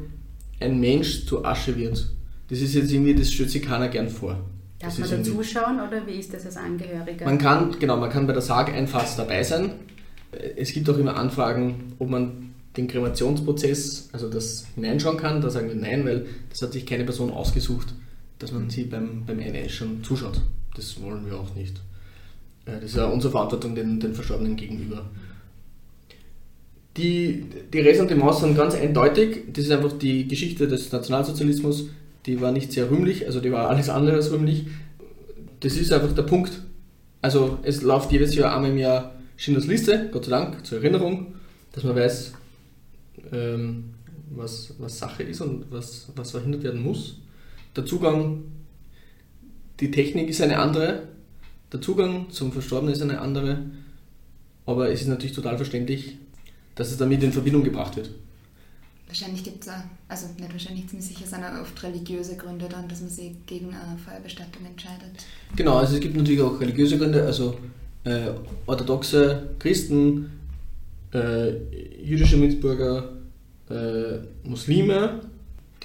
ein 0.59 0.79
Mensch 0.79 1.25
zu 1.25 1.45
Asche 1.45 1.75
wird. 1.75 2.09
Das 2.49 2.61
ist 2.61 2.75
jetzt 2.75 2.91
irgendwie, 2.91 3.15
das 3.15 3.31
stellt 3.31 3.49
sich 3.49 3.61
keiner 3.61 3.87
gern 3.89 4.09
vor. 4.09 4.39
Darf 4.79 4.99
man 4.99 5.09
da 5.09 5.23
zuschauen 5.23 5.79
oder 5.79 6.05
wie 6.05 6.19
ist 6.19 6.33
das 6.33 6.45
als 6.45 6.57
Angehöriger? 6.57 7.25
Man 7.25 7.37
kann, 7.37 7.75
genau, 7.79 7.97
man 7.97 8.09
kann 8.09 8.27
bei 8.27 8.33
der 8.33 8.41
Sargeinfass 8.41 9.15
dabei 9.15 9.41
sein. 9.43 9.71
Es 10.55 10.73
gibt 10.73 10.89
auch 10.89 10.97
immer 10.97 11.15
Anfragen, 11.15 11.93
ob 11.97 12.09
man 12.09 12.53
den 12.75 12.87
Kremationsprozess, 12.87 14.09
also 14.11 14.29
das 14.29 14.67
hineinschauen 14.75 15.17
kann. 15.17 15.41
Da 15.41 15.49
sagen 15.49 15.69
wir 15.69 15.75
nein, 15.75 16.05
weil 16.05 16.25
das 16.49 16.61
hat 16.61 16.73
sich 16.73 16.85
keine 16.85 17.05
Person 17.05 17.31
ausgesucht, 17.31 17.93
dass 18.39 18.51
man 18.51 18.69
sie 18.69 18.83
beim, 18.83 19.25
beim 19.25 19.39
NS 19.39 19.71
schon 19.71 20.03
zuschaut. 20.03 20.41
Das 20.75 21.01
wollen 21.01 21.25
wir 21.25 21.37
auch 21.39 21.55
nicht. 21.55 21.77
Äh, 22.65 22.73
das 22.75 22.91
ist 22.91 22.97
ja 22.97 23.05
unsere 23.05 23.31
Verantwortung 23.31 23.75
den, 23.75 23.99
den 23.99 24.13
Verstorbenen 24.13 24.55
gegenüber. 24.55 25.05
Die, 26.97 27.45
die 27.73 27.79
Ressentiments 27.79 28.39
sind 28.39 28.55
ganz 28.55 28.75
eindeutig. 28.75 29.53
Das 29.53 29.65
ist 29.65 29.71
einfach 29.71 29.93
die 29.93 30.27
Geschichte 30.27 30.67
des 30.67 30.91
Nationalsozialismus. 30.91 31.89
Die 32.25 32.39
war 32.41 32.51
nicht 32.51 32.71
sehr 32.71 32.89
rühmlich, 32.89 33.25
also 33.27 33.39
die 33.39 33.51
war 33.51 33.69
alles 33.69 33.89
andere 33.89 34.15
als 34.15 34.31
rühmlich. 34.31 34.65
Das 35.59 35.75
ist 35.75 35.91
einfach 35.91 36.13
der 36.13 36.23
Punkt. 36.23 36.61
Also 37.21 37.59
es 37.63 37.81
läuft 37.81 38.11
jedes 38.11 38.35
Jahr 38.35 38.55
einmal 38.55 38.71
im 38.71 38.77
Jahr 38.77 39.15
Schindlers 39.37 39.67
Liste, 39.67 40.09
Gott 40.11 40.25
sei 40.25 40.31
Dank, 40.31 40.65
zur 40.65 40.77
Erinnerung, 40.77 41.33
dass 41.73 41.83
man 41.83 41.95
weiß, 41.95 42.33
ähm, 43.31 43.95
was, 44.29 44.73
was 44.79 44.97
Sache 44.97 45.23
ist 45.23 45.41
und 45.41 45.65
was, 45.71 46.07
was 46.15 46.31
verhindert 46.31 46.63
werden 46.63 46.81
muss. 46.81 47.17
Der 47.75 47.85
Zugang, 47.85 48.43
die 49.79 49.91
Technik 49.91 50.29
ist 50.29 50.41
eine 50.41 50.59
andere. 50.59 51.07
der 51.71 51.81
Zugang 51.81 52.29
zum 52.29 52.53
Verstorbenen 52.53 52.93
ist 52.93 53.01
eine 53.01 53.19
andere, 53.19 53.65
aber 54.65 54.91
es 54.91 55.01
ist 55.01 55.07
natürlich 55.07 55.35
total 55.35 55.57
verständlich, 55.57 56.17
dass 56.75 56.91
es 56.91 56.97
damit 56.97 57.21
in 57.23 57.33
Verbindung 57.33 57.63
gebracht 57.63 57.97
wird. 57.97 58.11
Wahrscheinlich 59.07 59.43
gibt 59.43 59.65
es, 59.65 59.71
also 60.07 60.27
nicht 60.37 60.51
wahrscheinlich, 60.51 60.87
ziemlich 60.87 61.07
sicher 61.07 61.27
sind 61.27 61.43
auch 61.43 61.61
oft 61.61 61.83
religiöse 61.83 62.37
Gründe 62.37 62.67
dann, 62.69 62.87
dass 62.87 63.01
man 63.01 63.09
sich 63.09 63.33
gegen 63.45 63.67
eine 63.67 63.97
Feuerbestattung 63.97 64.65
entscheidet. 64.65 65.25
Genau, 65.55 65.77
also 65.77 65.95
es 65.95 65.99
gibt 65.99 66.15
natürlich 66.15 66.41
auch 66.41 66.59
religiöse 66.59 66.97
Gründe, 66.97 67.23
also 67.23 67.57
äh, 68.03 68.31
orthodoxe 68.65 69.51
Christen, 69.59 70.31
äh, 71.13 71.51
jüdische 72.03 72.37
Mitbürger, 72.37 73.13
äh, 73.69 74.19
Muslime, 74.47 75.21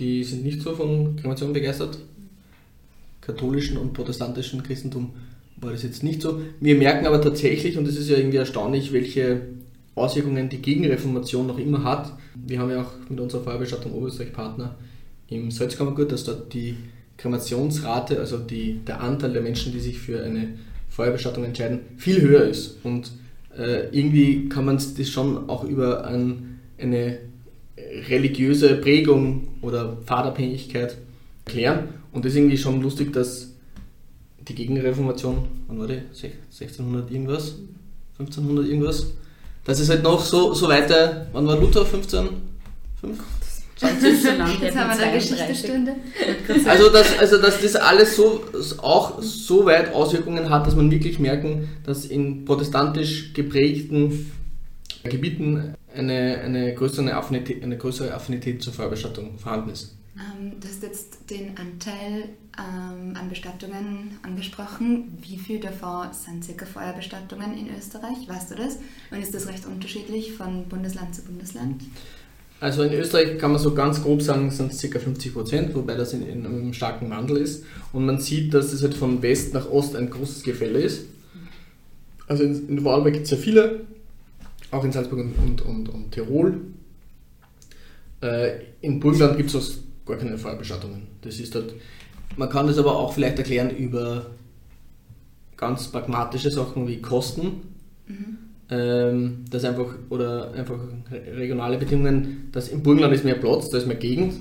die 0.00 0.25
sind 0.25 0.42
nicht 0.42 0.62
so 0.62 0.75
von 0.75 1.16
Kremation 1.16 1.52
begeistert. 1.52 1.99
Katholischen 3.21 3.76
und 3.76 3.92
protestantischen 3.92 4.62
Christentum 4.62 5.11
war 5.57 5.73
das 5.73 5.83
jetzt 5.83 6.02
nicht 6.02 6.23
so. 6.23 6.40
Wir 6.59 6.75
merken 6.75 7.07
aber 7.07 7.21
tatsächlich, 7.21 7.76
und 7.76 7.87
es 7.87 7.97
ist 7.97 8.09
ja 8.09 8.16
irgendwie 8.16 8.38
erstaunlich, 8.38 8.92
welche 8.92 9.42
Auswirkungen 9.95 10.49
die 10.49 10.62
Gegenreformation 10.62 11.47
noch 11.47 11.59
immer 11.59 11.85
hat. 11.85 12.12
Wir 12.35 12.59
haben 12.59 12.71
ja 12.71 12.83
auch 12.83 12.92
mit 13.09 13.21
unserer 13.21 13.42
Feuerbestattung 13.42 13.92
Oberösterreich 13.92 14.33
Partner 14.33 14.76
im 15.28 15.50
Salzkammergut, 15.50 16.11
dass 16.11 16.25
dort 16.25 16.52
die 16.54 16.76
Kremationsrate, 17.19 18.19
also 18.19 18.38
die, 18.38 18.80
der 18.87 19.02
Anteil 19.02 19.33
der 19.33 19.42
Menschen, 19.42 19.73
die 19.73 19.80
sich 19.80 19.99
für 19.99 20.23
eine 20.23 20.54
Feuerbestattung 20.88 21.45
entscheiden, 21.45 21.80
viel 21.99 22.23
höher 22.23 22.45
ist. 22.45 22.78
Und 22.83 23.12
äh, 23.57 23.88
irgendwie 23.90 24.49
kann 24.49 24.64
man 24.64 24.76
das 24.76 25.09
schon 25.09 25.50
auch 25.50 25.64
über 25.64 26.07
ein, 26.07 26.59
eine 26.78 27.19
religiöse 28.08 28.76
Prägung 28.76 29.49
oder 29.62 29.96
Pfadabhängigkeit 30.06 30.96
erklären. 31.44 31.88
Und 32.12 32.25
das 32.25 32.32
ist 32.32 32.38
irgendwie 32.38 32.58
schon 32.58 32.80
lustig, 32.80 33.12
dass 33.12 33.52
die 34.38 34.54
Gegenreformation, 34.54 35.46
wann 35.68 35.78
war 35.78 35.87
die? 35.87 36.00
1600 36.12 37.10
irgendwas? 37.10 37.56
1500 38.18 38.66
irgendwas? 38.66 39.06
Dass 39.64 39.78
es 39.78 39.88
halt 39.88 40.02
noch 40.02 40.25
so, 40.25 40.54
so 40.54 40.68
weiter, 40.68 41.26
wann 41.32 41.46
war 41.46 41.56
Luther? 41.58 41.84
15? 41.84 42.28
5? 43.00 43.18
20? 43.76 44.22
So 44.22 44.28
lang, 44.32 44.60
Jetzt 44.60 44.76
haben 44.76 44.99
wir 44.99 45.06
eine 45.06 45.18
Geschichtsstunde. 45.18 45.96
Also 46.66 46.90
dass, 46.90 47.18
also 47.18 47.38
dass 47.38 47.62
das 47.62 47.76
alles 47.76 48.16
so 48.16 48.44
auch 48.82 49.22
so 49.22 49.64
weit 49.64 49.94
Auswirkungen 49.94 50.50
hat, 50.50 50.66
dass 50.66 50.76
man 50.76 50.90
wirklich 50.90 51.18
merken, 51.18 51.68
dass 51.84 52.04
in 52.04 52.44
protestantisch 52.44 53.32
geprägten 53.32 54.30
Gebieten 55.04 55.75
eine, 55.94 56.40
eine, 56.44 56.75
größere 56.75 57.14
Affinität, 57.14 57.62
eine 57.62 57.76
größere 57.76 58.14
Affinität 58.14 58.62
zur 58.62 58.73
Feuerbestattung 58.73 59.38
vorhanden 59.38 59.70
ist. 59.70 59.97
Ähm, 60.16 60.52
du 60.61 60.68
hast 60.68 60.82
jetzt 60.82 61.30
den 61.30 61.56
Anteil 61.56 62.30
ähm, 62.59 63.16
an 63.16 63.28
Bestattungen 63.28 64.18
angesprochen. 64.23 65.18
Wie 65.20 65.37
viel 65.37 65.61
davon 65.61 66.09
sind 66.12 66.44
circa 66.44 66.66
Feuerbestattungen 66.66 67.56
in 67.56 67.68
Österreich? 67.76 68.28
Weißt 68.28 68.50
du 68.50 68.56
das? 68.56 68.78
Und 69.11 69.23
ist 69.23 69.35
das 69.35 69.49
recht 69.49 69.66
unterschiedlich 69.66 70.32
von 70.32 70.64
Bundesland 70.68 71.14
zu 71.14 71.23
Bundesland? 71.23 71.82
Also 72.61 72.82
in 72.82 72.92
Österreich 72.92 73.38
kann 73.38 73.52
man 73.52 73.61
so 73.61 73.73
ganz 73.73 74.02
grob 74.02 74.20
sagen, 74.20 74.50
sind 74.50 74.73
es 74.73 74.82
ca. 74.82 74.99
50 74.99 75.32
Prozent, 75.32 75.75
wobei 75.75 75.94
das 75.94 76.12
in, 76.12 76.26
in, 76.26 76.44
einem 76.44 76.75
starken 76.75 77.09
Wandel 77.09 77.38
ist. 77.38 77.64
Und 77.92 78.04
man 78.04 78.20
sieht, 78.20 78.52
dass 78.52 78.73
es 78.73 78.82
halt 78.82 78.94
von 78.94 79.23
West 79.23 79.54
nach 79.54 79.70
Ost 79.70 79.97
ein 79.97 80.11
großes 80.11 80.42
Gefälle 80.42 80.80
ist. 80.80 81.06
Also 82.26 82.44
in, 82.44 82.68
in 82.68 82.80
Vorarlberg 82.80 83.14
gibt 83.14 83.25
es 83.25 83.30
ja 83.30 83.38
viele, 83.38 83.80
auch 84.70 84.84
in 84.84 84.92
Salzburg 84.92 85.20
und, 85.20 85.34
und, 85.38 85.62
und, 85.62 85.88
und 85.88 86.10
Tirol. 86.12 86.60
Äh, 88.22 88.60
in 88.80 89.00
Burgenland 89.00 89.36
gibt 89.36 89.54
es 89.54 89.80
gar 90.06 90.16
keine 90.16 90.38
Feuerbestattungen. 90.38 91.06
Das 91.22 91.38
ist 91.38 91.54
halt, 91.54 91.74
man 92.36 92.48
kann 92.48 92.66
das 92.66 92.78
aber 92.78 92.96
auch 92.96 93.12
vielleicht 93.12 93.38
erklären 93.38 93.70
über 93.70 94.26
ganz 95.56 95.88
pragmatische 95.88 96.50
Sachen 96.50 96.86
wie 96.86 97.00
Kosten. 97.00 97.74
Mhm 98.06 98.38
ähm, 98.70 99.44
dass 99.50 99.64
einfach, 99.64 99.94
oder 100.10 100.52
einfach 100.54 100.78
regionale 101.12 101.76
Bedingungen, 101.76 102.48
dass 102.52 102.68
im 102.68 102.82
Burgenland 102.82 103.14
ist 103.14 103.24
mehr 103.24 103.34
Platz, 103.34 103.68
da 103.68 103.78
ist 103.78 103.86
mehr 103.86 103.96
Gegend. 103.96 104.34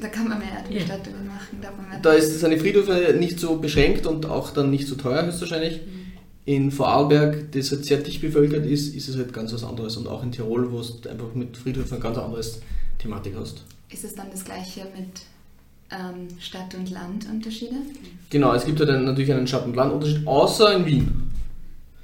Da 0.00 0.08
kann 0.08 0.28
man 0.28 0.38
mehr 0.38 0.48
Erdbestattungen 0.58 1.24
ja. 1.26 1.32
machen. 1.32 1.58
Da, 2.02 2.10
da 2.10 2.12
ist 2.12 2.38
seine 2.38 2.58
Friedhöfe 2.58 3.14
nicht 3.18 3.40
so 3.40 3.56
beschränkt 3.56 4.06
und 4.06 4.26
auch 4.26 4.50
dann 4.50 4.70
nicht 4.70 4.86
so 4.86 4.94
teuer 4.94 5.24
höchstwahrscheinlich. 5.24 5.80
Mhm. 5.80 6.01
In 6.44 6.72
Vorarlberg, 6.72 7.52
das 7.52 7.70
halt 7.70 7.84
sehr 7.84 7.98
dicht 7.98 8.20
bevölkert 8.20 8.66
ist, 8.66 8.94
ist 8.96 9.08
es 9.08 9.16
halt 9.16 9.32
ganz 9.32 9.52
was 9.52 9.62
anderes. 9.62 9.96
Und 9.96 10.08
auch 10.08 10.22
in 10.24 10.32
Tirol, 10.32 10.72
wo 10.72 10.80
du 10.80 11.08
einfach 11.08 11.34
mit 11.34 11.56
Friedhöfen 11.56 11.98
ein 11.98 12.02
ganz 12.02 12.18
anderes 12.18 12.60
Thematik 12.98 13.34
hast. 13.38 13.64
Ist 13.90 14.04
es 14.04 14.14
dann 14.14 14.26
das 14.30 14.44
gleiche 14.44 14.80
mit 14.96 15.22
ähm, 15.92 16.26
Stadt- 16.40 16.74
und 16.74 16.90
Land-Unterschiede? 16.90 17.76
Genau, 18.30 18.54
es 18.54 18.64
gibt 18.64 18.80
halt 18.80 18.90
natürlich 19.04 19.32
einen 19.32 19.46
Stadt- 19.46 19.66
und 19.66 19.76
Land-Unterschied, 19.76 20.26
außer 20.26 20.74
in 20.76 20.86
Wien. 20.86 21.30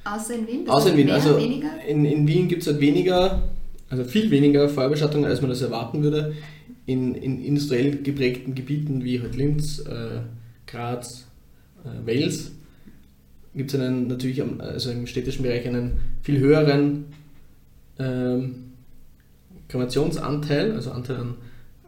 Außer 0.04 0.34
in 0.36 0.46
Wien? 0.46 0.68
Außer 0.68 0.90
in 0.90 0.96
Wien. 0.96 1.06
Mehr, 1.06 1.14
also 1.16 1.36
weniger? 1.36 1.84
In, 1.86 2.04
in 2.04 2.28
Wien 2.28 2.46
gibt 2.46 2.62
es 2.62 2.68
halt 2.68 2.80
weniger, 2.80 3.42
also 3.90 4.04
viel 4.04 4.30
weniger 4.30 4.68
Feuerbestattungen, 4.68 5.28
als 5.28 5.40
man 5.40 5.50
das 5.50 5.62
erwarten 5.62 6.02
würde. 6.02 6.34
In, 6.86 7.14
in 7.14 7.44
industriell 7.44 8.02
geprägten 8.02 8.54
Gebieten 8.54 9.02
wie 9.02 9.20
halt 9.20 9.34
Linz, 9.34 9.80
äh, 9.80 10.20
Graz, 10.66 11.26
äh, 11.84 12.06
Wales 12.06 12.52
gibt 13.58 13.74
es 13.74 13.80
einen 13.80 14.06
natürlich 14.06 14.42
also 14.60 14.90
im 14.90 15.06
städtischen 15.06 15.42
Bereich 15.42 15.66
einen 15.66 15.98
viel 16.22 16.38
höheren 16.38 17.06
ähm, 17.98 18.72
Kremationsanteil, 19.68 20.72
also 20.72 20.92
Anteil 20.92 21.16
an, 21.16 21.34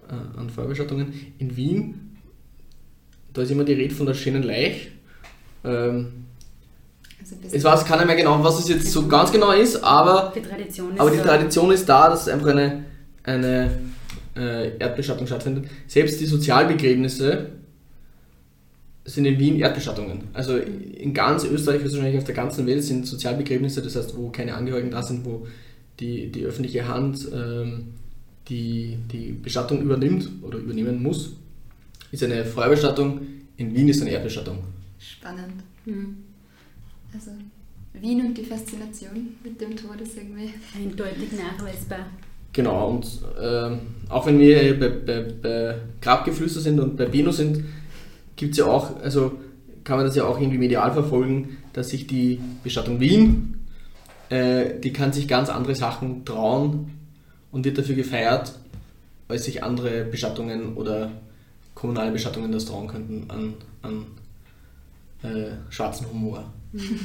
äh, 0.09 0.39
an 0.39 0.50
Feuerbestattungen. 0.50 1.15
In 1.39 1.57
Wien, 1.57 2.17
da 3.33 3.43
ist 3.43 3.50
immer 3.50 3.65
die 3.65 3.73
Rede 3.73 3.95
von 3.95 4.07
der 4.07 4.15
schönen 4.15 4.43
Leich. 4.43 4.91
Ähm, 5.65 6.27
also 7.21 7.57
ich 7.57 7.62
weiß 7.62 7.85
keiner 7.85 8.05
mehr 8.05 8.17
genau, 8.17 8.43
was 8.43 8.59
es 8.59 8.69
jetzt 8.69 8.91
so 8.91 9.07
ganz 9.07 9.31
genau 9.31 9.53
ist, 9.53 9.83
aber 9.85 10.33
die 10.35 10.43
Tradition 10.43 10.95
ist, 10.95 11.00
aber 11.00 11.11
die 11.11 11.19
da. 11.19 11.25
Tradition 11.25 11.71
ist 11.71 11.89
da, 11.89 12.11
dass 12.11 12.29
einfach 12.29 12.49
eine, 12.49 12.85
eine 13.23 13.71
äh, 14.37 14.77
Erdbestattung 14.79 15.27
stattfindet. 15.27 15.67
Selbst 15.87 16.21
die 16.21 16.27
Sozialbegräbnisse 16.27 17.60
sind 19.14 19.25
in 19.25 19.38
Wien 19.38 19.59
Erdbestattungen. 19.59 20.23
Also 20.33 20.57
in 20.57 21.12
ganz 21.14 21.45
Österreich, 21.45 21.83
wahrscheinlich 21.83 22.19
auf 22.19 22.25
der 22.25 22.35
ganzen 22.35 22.67
Welt 22.67 22.85
sind 22.85 23.07
Sozialbegräbnisse, 23.07 23.83
das 23.83 23.97
heißt, 23.97 24.17
wo 24.17 24.31
keine 24.31 24.55
Angehörigen 24.55 24.90
da 24.90 25.02
sind, 25.02 25.25
wo 25.25 25.47
die, 25.99 26.31
die 26.31 26.45
öffentliche 26.45 26.88
Hand 26.88 27.29
ähm, 27.33 27.95
die, 28.49 28.99
die 29.12 29.33
Bestattung 29.33 29.83
übernimmt 29.83 30.29
oder 30.43 30.59
übernehmen 30.59 31.02
muss, 31.02 31.37
ist 32.11 32.25
eine 32.25 32.45
Feuerbestattung. 32.45 33.21
In 33.57 33.75
Wien 33.75 33.88
ist 33.88 34.00
eine 34.00 34.11
Erdbestattung. 34.11 34.59
Spannend. 34.99 35.62
Mhm. 35.85 36.17
Also 37.12 37.33
Wien 37.93 38.26
und 38.26 38.38
die 38.38 38.45
Faszination 38.45 39.37
mit 39.43 39.61
dem 39.61 39.76
Tod 39.76 40.00
ist 40.00 40.17
irgendwie 40.17 40.50
eindeutig 40.76 41.33
nachweisbar. 41.33 42.07
Genau, 42.52 42.90
und 42.90 43.07
äh, 43.40 43.76
auch 44.09 44.26
wenn 44.26 44.38
wir 44.38 44.79
bei, 44.79 44.88
bei, 44.88 45.21
bei 45.40 45.75
Grabgeflüster 46.00 46.61
sind 46.61 46.81
und 46.81 46.97
bei 46.97 47.07
Bino 47.07 47.31
sind, 47.31 47.64
gibt 48.40 48.52
es 48.52 48.59
ja 48.59 48.66
auch, 48.66 49.00
also 49.02 49.32
kann 49.85 49.99
man 49.99 50.06
das 50.06 50.16
ja 50.16 50.25
auch 50.25 50.40
irgendwie 50.40 50.59
medial 50.59 50.92
verfolgen, 50.92 51.59
dass 51.75 51.90
sich 51.90 52.06
die 52.06 52.40
Bestattung 52.64 52.99
Wien, 52.99 53.66
äh, 54.30 54.80
die 54.80 54.92
kann 54.92 55.12
sich 55.12 55.28
ganz 55.28 55.50
andere 55.50 55.75
Sachen 55.75 56.25
trauen 56.25 56.90
und 57.52 57.64
wird 57.64 57.78
dafür 57.78 57.94
gefeiert, 57.94 58.59
als 59.28 59.44
sich 59.44 59.62
andere 59.62 60.04
Bestattungen 60.04 60.75
oder 60.75 61.12
kommunale 61.75 62.12
Bestattungen 62.12 62.50
das 62.50 62.64
trauen 62.64 62.88
könnten 62.88 63.30
an, 63.30 63.54
an 63.82 64.06
äh, 65.23 65.52
schwarzen 65.68 66.09
Humor. 66.11 66.50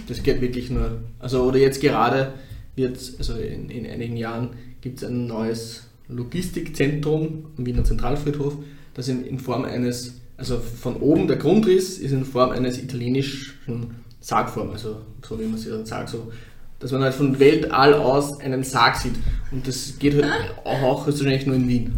Das 0.07 0.23
geht 0.23 0.41
wirklich 0.41 0.69
nur. 0.69 0.99
Also, 1.19 1.43
oder 1.43 1.57
jetzt 1.57 1.81
gerade 1.81 2.33
wird, 2.75 2.97
also 3.17 3.33
in, 3.33 3.69
in 3.69 3.85
einigen 3.85 4.15
Jahren 4.15 4.51
gibt 4.81 4.99
es 4.99 5.09
ein 5.09 5.27
neues 5.27 5.87
Logistikzentrum 6.07 7.47
am 7.57 7.65
Wiener 7.65 7.83
Zentralfriedhof, 7.83 8.57
das 8.93 9.07
in, 9.07 9.25
in 9.25 9.39
Form 9.39 9.65
eines, 9.65 10.21
also 10.37 10.59
von 10.59 10.97
oben 10.97 11.27
der 11.27 11.37
Grundriss 11.37 11.97
ist 11.97 12.11
in 12.11 12.25
Form 12.25 12.51
eines 12.51 12.77
italienischen 12.77 13.95
Sargform, 14.19 14.71
also 14.71 14.97
so 15.23 15.39
wie 15.39 15.45
man 15.45 15.57
sich 15.57 15.71
dann 15.71 15.85
sagt, 15.85 16.09
so, 16.09 16.31
dass 16.79 16.91
man 16.91 17.03
halt 17.03 17.13
von 17.13 17.39
Weltall 17.39 17.93
aus 17.93 18.39
einen 18.39 18.63
Sarg 18.63 18.95
sieht. 18.95 19.15
Und 19.51 19.67
das 19.67 19.97
geht 19.97 20.21
halt 20.21 20.53
auch 20.65 21.05
wahrscheinlich 21.05 21.45
nur 21.45 21.55
in 21.55 21.67
Wien. 21.67 21.93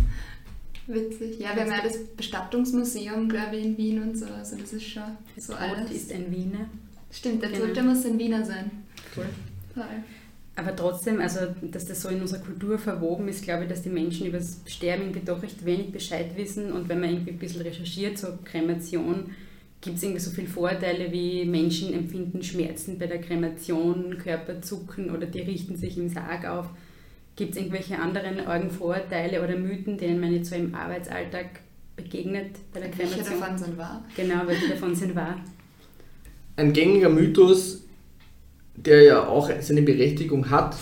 Witzig. 0.88 1.40
Ja, 1.40 1.56
wir 1.56 1.64
haben 1.64 1.72
ja 1.72 1.82
das 1.84 1.98
Bestattungsmuseum, 2.16 3.28
glaube 3.28 3.58
ich, 3.58 3.66
in 3.66 3.78
Wien 3.78 4.02
und 4.02 4.18
so. 4.18 4.26
Also 4.26 4.56
das 4.56 4.72
ist 4.72 4.88
schon 4.88 5.04
so 5.36 5.54
alles. 5.54 5.92
ist 5.92 6.14
ein 6.14 6.32
Wiener. 6.32 6.70
Stimmt, 7.12 7.44
der 7.44 7.52
Tote 7.52 7.74
genau. 7.74 7.94
muss 7.94 8.06
ein 8.06 8.18
Wiener 8.18 8.46
sein. 8.46 8.72
Cool. 9.16 9.26
Voll. 9.74 9.84
Aber 10.58 10.76
trotzdem, 10.76 11.22
also 11.22 11.40
dass 11.62 11.86
das 11.86 12.02
so 12.02 12.10
in 12.10 12.20
unserer 12.20 12.40
Kultur 12.40 12.80
verwoben 12.80 13.28
ist, 13.28 13.44
glaube 13.44 13.64
ich, 13.64 13.70
dass 13.70 13.84
die 13.84 13.90
Menschen 13.90 14.26
über 14.26 14.40
das 14.40 14.60
Sterben 14.66 15.04
irgendwie 15.04 15.26
doch 15.26 15.42
recht 15.42 15.64
wenig 15.64 15.92
Bescheid 15.92 16.36
wissen. 16.36 16.72
Und 16.72 16.90
wenn 16.90 17.00
man 17.00 17.12
irgendwie 17.12 17.32
ein 17.32 17.38
bisschen 17.38 17.62
recherchiert, 17.62 18.18
so 18.18 18.28
Kremation, 18.44 19.32
gibt 19.82 19.98
es 19.98 20.04
irgendwie 20.04 20.20
so 20.20 20.32
viele 20.32 20.48
Vorteile 20.48 21.12
wie 21.12 21.46
Menschen 21.46 21.94
empfinden 21.94 22.42
Schmerzen 22.42 22.98
bei 22.98 23.06
der 23.06 23.22
Kremation, 23.22 24.18
Körperzucken 24.18 25.12
oder 25.12 25.28
die 25.28 25.42
richten 25.42 25.78
sich 25.78 25.98
im 25.98 26.10
Sarg 26.10 26.46
auf. 26.46 26.66
Gibt 27.36 27.52
es 27.52 27.58
irgendwelche 27.58 28.00
anderen 28.00 28.40
argen 28.40 28.72
Vorurteile 28.72 29.44
oder 29.44 29.56
Mythen, 29.56 30.00
denen 30.00 30.20
man 30.20 30.34
jetzt 30.34 30.50
so 30.50 30.56
im 30.56 30.74
Arbeitsalltag 30.74 31.62
begegnet 31.96 32.56
bei 32.74 32.80
der 32.80 32.90
Kremation? 32.90 33.20
Welche 33.20 33.40
davon 33.40 33.58
sind 33.60 33.78
wahr? 33.78 34.04
Genau, 34.16 34.48
welche 34.48 34.70
davon 34.70 34.96
sind 34.96 35.16
wahr? 35.16 35.38
ein 36.58 36.74
gängiger 36.74 37.10
Mythos 37.10 37.84
der 38.78 39.04
ja 39.04 39.28
auch 39.28 39.50
seine 39.60 39.82
Berechtigung 39.82 40.50
hat, 40.50 40.78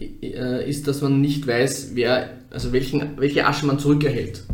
äh, 0.00 0.68
ist, 0.68 0.86
dass 0.88 1.00
man 1.00 1.20
nicht 1.20 1.46
weiß, 1.46 1.90
wer, 1.94 2.30
also 2.50 2.72
welchen, 2.72 3.16
welche 3.16 3.46
Asche 3.46 3.66
man 3.66 3.78
zurückerhält. 3.78 4.44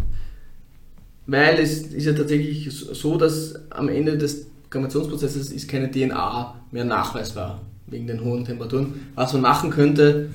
Weil 1.27 1.59
es 1.59 1.83
ist 1.83 2.05
ja 2.05 2.13
tatsächlich 2.13 2.71
so, 2.71 3.17
dass 3.17 3.55
am 3.71 3.89
Ende 3.89 4.17
des 4.17 4.47
Kremationsprozesses 4.71 5.51
ist 5.51 5.69
keine 5.69 5.91
DNA 5.91 6.55
mehr 6.71 6.85
nachweisbar 6.85 7.63
wegen 7.87 8.07
den 8.07 8.23
hohen 8.23 8.45
Temperaturen. 8.45 9.09
Was 9.15 9.33
man 9.33 9.43
machen 9.43 9.71
könnte, 9.71 10.31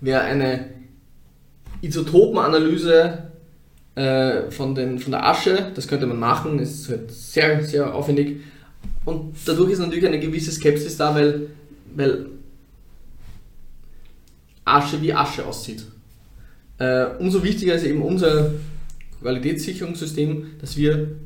wäre 0.00 0.22
eine 0.22 0.70
Isotopenanalyse 1.82 3.30
äh, 3.94 4.50
von, 4.50 4.74
den, 4.74 4.98
von 4.98 5.12
der 5.12 5.26
Asche. 5.26 5.72
Das 5.74 5.86
könnte 5.86 6.06
man 6.06 6.18
machen, 6.18 6.58
ist 6.58 6.88
halt 6.88 7.10
sehr, 7.10 7.62
sehr 7.64 7.94
aufwendig. 7.94 8.40
Und 9.04 9.34
dadurch 9.44 9.72
ist 9.72 9.78
natürlich 9.78 10.06
eine 10.06 10.20
gewisse 10.20 10.52
Skepsis 10.52 10.96
da, 10.96 11.14
weil, 11.14 11.48
weil 11.94 12.26
Asche 14.64 15.00
wie 15.02 15.12
Asche 15.12 15.44
aussieht. 15.44 15.84
Äh, 16.78 17.06
umso 17.18 17.42
wichtiger 17.42 17.74
ist 17.74 17.84
eben 17.84 18.02
unser 18.02 18.52
Qualitätssicherungssystem, 19.20 20.46
dass 20.60 20.76
wir 20.76 21.16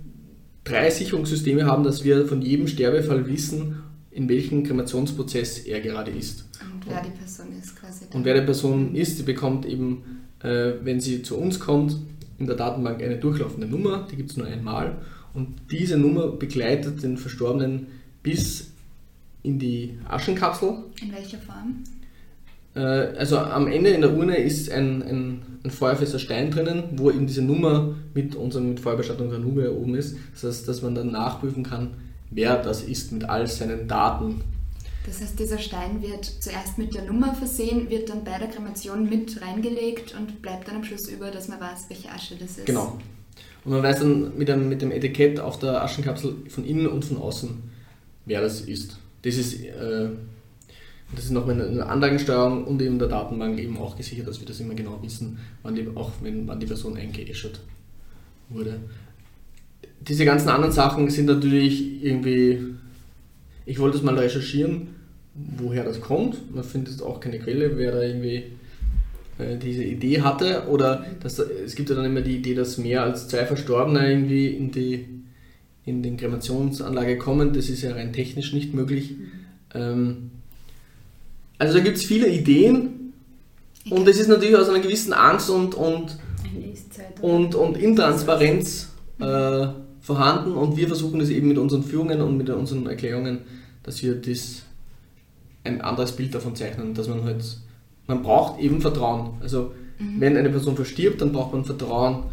drei 0.64 0.90
Sicherungssysteme 0.90 1.64
haben, 1.66 1.84
dass 1.84 2.04
wir 2.04 2.26
von 2.26 2.42
jedem 2.42 2.68
Sterbefall 2.68 3.26
wissen, 3.26 3.82
in 4.10 4.28
welchem 4.28 4.64
Kremationsprozess 4.64 5.60
er 5.60 5.80
gerade 5.80 6.10
ist. 6.10 6.44
Und 6.62 6.86
wer 6.86 7.02
die 7.02 7.10
Person 7.10 7.46
ist 7.58 7.76
quasi. 7.76 8.04
Und 8.12 8.24
wer 8.24 8.34
die 8.34 8.44
Person 8.44 8.94
ist, 8.94 9.18
die 9.18 9.22
bekommt 9.22 9.64
eben, 9.64 10.26
äh, 10.42 10.72
wenn 10.82 11.00
sie 11.00 11.22
zu 11.22 11.36
uns 11.36 11.60
kommt, 11.60 11.96
in 12.38 12.46
der 12.46 12.56
Datenbank 12.56 13.02
eine 13.02 13.16
durchlaufende 13.16 13.66
Nummer, 13.66 14.06
die 14.10 14.16
gibt 14.16 14.30
es 14.30 14.36
nur 14.36 14.46
einmal. 14.46 14.96
Und 15.38 15.54
diese 15.70 15.96
Nummer 15.96 16.26
begleitet 16.26 17.04
den 17.04 17.16
Verstorbenen 17.16 17.86
bis 18.24 18.72
in 19.44 19.60
die 19.60 19.96
Aschenkapsel. 20.08 20.78
In 21.00 21.12
welcher 21.12 21.38
Form? 21.38 21.84
Äh, 22.74 22.80
also 23.16 23.38
am 23.38 23.68
Ende 23.68 23.90
in 23.90 24.00
der 24.00 24.16
Urne 24.16 24.36
ist 24.36 24.68
ein, 24.68 25.00
ein, 25.00 25.42
ein 25.62 25.70
feuerfester 25.70 26.18
Stein 26.18 26.50
drinnen, 26.50 26.82
wo 26.96 27.12
eben 27.12 27.28
diese 27.28 27.42
Nummer 27.42 27.94
mit 28.14 28.34
unserem 28.34 28.70
mit 28.70 28.80
Feuerbestattung 28.80 29.30
der 29.30 29.38
Nube 29.38 29.72
oben 29.72 29.94
ist. 29.94 30.16
Das 30.32 30.42
heißt, 30.42 30.66
dass 30.66 30.82
man 30.82 30.96
dann 30.96 31.12
nachprüfen 31.12 31.62
kann, 31.62 31.90
wer 32.32 32.60
das 32.60 32.82
ist 32.82 33.12
mit 33.12 33.22
all 33.22 33.46
seinen 33.46 33.86
Daten. 33.86 34.40
Das 35.06 35.20
heißt, 35.20 35.38
dieser 35.38 35.58
Stein 35.58 36.02
wird 36.02 36.24
zuerst 36.24 36.78
mit 36.78 36.96
der 36.96 37.04
Nummer 37.04 37.32
versehen, 37.32 37.88
wird 37.90 38.10
dann 38.10 38.24
bei 38.24 38.36
der 38.38 38.48
Kremation 38.48 39.08
mit 39.08 39.40
reingelegt 39.40 40.16
und 40.18 40.42
bleibt 40.42 40.66
dann 40.66 40.74
am 40.74 40.84
Schluss 40.84 41.08
über, 41.08 41.30
dass 41.30 41.46
man 41.46 41.60
weiß, 41.60 41.84
welche 41.86 42.10
Asche 42.10 42.34
das 42.34 42.58
ist. 42.58 42.66
Genau. 42.66 42.98
Und 43.64 43.72
man 43.72 43.82
weiß 43.82 44.00
dann 44.00 44.36
mit 44.38 44.48
dem, 44.48 44.68
mit 44.68 44.82
dem 44.82 44.92
Etikett 44.92 45.40
auf 45.40 45.58
der 45.58 45.82
Aschenkapsel 45.82 46.34
von 46.48 46.64
innen 46.64 46.86
und 46.86 47.04
von 47.04 47.18
außen, 47.18 47.50
wer 48.24 48.40
das 48.40 48.62
ist. 48.62 48.98
Das 49.22 49.36
ist, 49.36 49.62
äh, 49.64 50.08
das 51.14 51.24
ist 51.24 51.30
nochmal 51.30 51.60
eine 51.60 51.86
Anlagensteuerung 51.86 52.64
und 52.64 52.80
eben 52.82 52.98
der 52.98 53.08
Datenbank 53.08 53.58
eben 53.58 53.78
auch 53.78 53.96
gesichert, 53.96 54.28
dass 54.28 54.40
wir 54.40 54.46
das 54.46 54.60
immer 54.60 54.74
genau 54.74 54.98
wissen, 55.02 55.38
wann 55.62 55.74
die, 55.74 55.86
auch 55.94 56.12
wenn, 56.22 56.46
wann 56.46 56.60
die 56.60 56.66
Person 56.66 56.96
eingeäschert 56.96 57.60
wurde. 58.48 58.78
Diese 60.00 60.24
ganzen 60.24 60.48
anderen 60.48 60.72
Sachen 60.72 61.10
sind 61.10 61.26
natürlich 61.26 62.02
irgendwie, 62.02 62.58
ich 63.66 63.78
wollte 63.78 63.96
es 63.96 64.02
mal 64.02 64.18
recherchieren, 64.18 64.88
woher 65.34 65.84
das 65.84 66.00
kommt. 66.00 66.54
Man 66.54 66.64
findet 66.64 67.02
auch 67.02 67.20
keine 67.20 67.38
Quelle, 67.38 67.76
wer 67.76 67.92
da 67.92 68.02
irgendwie 68.02 68.44
diese 69.38 69.84
Idee 69.84 70.22
hatte. 70.22 70.68
Oder 70.68 71.04
dass, 71.22 71.38
es 71.38 71.74
gibt 71.74 71.90
ja 71.90 71.96
dann 71.96 72.04
immer 72.04 72.20
die 72.20 72.36
Idee, 72.36 72.54
dass 72.54 72.78
mehr 72.78 73.02
als 73.02 73.28
zwei 73.28 73.46
Verstorbene 73.46 74.10
irgendwie 74.10 74.48
in 74.48 74.70
die 74.70 75.06
in 75.88 76.02
den 76.02 76.18
Kremationsanlage 76.18 77.16
kommen. 77.16 77.54
Das 77.54 77.70
ist 77.70 77.82
ja 77.82 77.92
rein 77.92 78.12
technisch 78.12 78.52
nicht 78.52 78.74
möglich. 78.74 79.14
Ähm, 79.74 80.30
also 81.58 81.78
da 81.78 81.82
gibt 81.82 81.96
es 81.96 82.04
viele 82.04 82.28
Ideen 82.28 83.12
und 83.90 84.06
es 84.06 84.20
ist 84.20 84.28
natürlich 84.28 84.56
aus 84.56 84.68
einer 84.68 84.80
gewissen 84.80 85.12
Angst 85.12 85.50
und, 85.50 85.74
und, 85.74 86.18
und, 87.20 87.54
und 87.54 87.76
Intransparenz 87.76 88.90
äh, 89.18 89.66
vorhanden 90.00 90.52
und 90.52 90.76
wir 90.76 90.86
versuchen 90.86 91.20
es 91.20 91.30
eben 91.30 91.48
mit 91.48 91.58
unseren 91.58 91.82
Führungen 91.82 92.20
und 92.20 92.36
mit 92.36 92.48
unseren 92.50 92.86
Erklärungen, 92.86 93.40
dass 93.82 94.02
wir 94.02 94.14
das 94.14 94.62
ein 95.64 95.80
anderes 95.80 96.12
Bild 96.12 96.34
davon 96.34 96.54
zeichnen, 96.54 96.94
dass 96.94 97.08
man 97.08 97.24
halt, 97.24 97.44
man 98.08 98.22
braucht 98.22 98.58
eben 98.58 98.80
Vertrauen. 98.80 99.34
Also 99.40 99.72
mhm. 99.98 100.20
wenn 100.20 100.36
eine 100.36 100.50
Person 100.50 100.74
verstirbt, 100.74 101.20
dann 101.20 101.32
braucht 101.32 101.52
man 101.52 101.64
Vertrauen 101.64 102.24